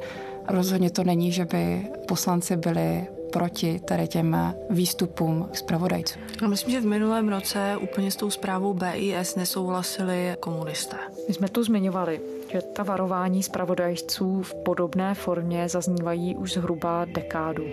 Rozhodně 0.49 0.91
to 0.91 1.05
není, 1.05 1.33
že 1.33 1.45
by 1.45 1.87
poslanci 2.09 2.57
byli 2.57 3.07
proti 3.33 3.81
tady 3.81 4.09
těm 4.09 4.55
výstupům 4.71 5.49
zpravodajců. 5.53 6.19
Já 6.43 6.49
myslím, 6.49 6.73
že 6.73 6.81
v 6.81 6.87
minulém 6.87 7.29
roce 7.29 7.77
úplně 7.81 8.11
s 8.11 8.17
tou 8.17 8.31
zprávou 8.31 8.75
BIS 8.75 9.37
nesouhlasili 9.37 10.37
komunisté. 10.41 10.97
My 11.29 11.35
jsme 11.35 11.49
tu 11.49 11.65
zmiňovali, 11.65 12.21
že 12.53 12.63
ta 12.63 12.83
varování 12.83 13.43
zpravodajců 13.43 14.43
v 14.43 14.55
podobné 14.55 15.15
formě 15.15 15.69
zaznívají 15.69 16.37
už 16.37 16.53
zhruba 16.53 17.05
dekádu. 17.05 17.65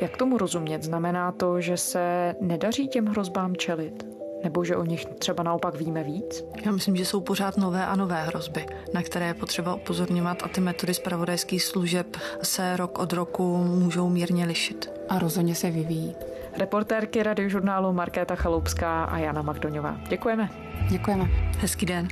Jak 0.00 0.16
tomu 0.16 0.38
rozumět? 0.38 0.82
Znamená 0.82 1.32
to, 1.32 1.60
že 1.60 1.76
se 1.76 2.34
nedaří 2.40 2.88
těm 2.88 3.06
hrozbám 3.06 3.56
čelit? 3.56 4.06
Nebo 4.44 4.64
že 4.64 4.76
o 4.76 4.84
nich 4.84 5.04
třeba 5.04 5.42
naopak 5.42 5.74
víme 5.74 6.04
víc? 6.04 6.44
Já 6.64 6.72
myslím, 6.72 6.96
že 6.96 7.04
jsou 7.04 7.20
pořád 7.20 7.56
nové 7.56 7.86
a 7.86 7.96
nové 7.96 8.22
hrozby, 8.22 8.66
na 8.94 9.02
které 9.02 9.26
je 9.26 9.34
potřeba 9.34 9.74
upozorňovat 9.74 10.42
a 10.42 10.48
ty 10.48 10.60
metody 10.60 10.94
zpravodajských 10.94 11.62
služeb 11.62 12.16
se 12.42 12.76
rok 12.76 12.98
od 12.98 13.12
roku 13.12 13.56
můžou 13.56 14.08
mírně 14.08 14.44
lišit. 14.44 14.90
A 15.08 15.18
rozhodně 15.18 15.54
se 15.54 15.70
vyvíjí. 15.70 16.14
Reportérky 16.58 17.22
radiožurnálu 17.22 17.92
Markéta 17.92 18.34
Chaloupská 18.34 19.04
a 19.04 19.18
Jana 19.18 19.42
Magdoňová. 19.42 19.96
Děkujeme. 20.08 20.50
Děkujeme. 20.90 21.24
Hezký 21.58 21.86
den. 21.86 22.08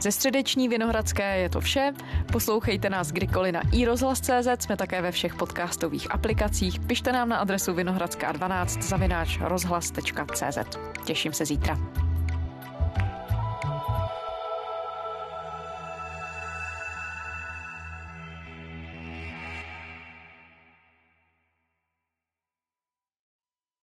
Ze 0.00 0.12
středeční 0.12 0.68
Vinohradské 0.68 1.38
je 1.38 1.48
to 1.48 1.60
vše. 1.60 1.92
Poslouchejte 2.32 2.90
nás 2.90 3.12
kdykoliv 3.12 3.54
na 3.54 3.60
iRozhlas.cz, 3.72 4.64
jsme 4.64 4.76
také 4.76 5.02
ve 5.02 5.12
všech 5.12 5.34
podcastových 5.34 6.14
aplikacích. 6.14 6.80
Pište 6.80 7.12
nám 7.12 7.28
na 7.28 7.36
adresu 7.36 7.72
vinohradská12 7.72 8.80
zavináč 8.82 9.38
rozhlas.cz. 9.40 10.58
Těším 11.04 11.32
se 11.32 11.44
zítra. 11.44 12.05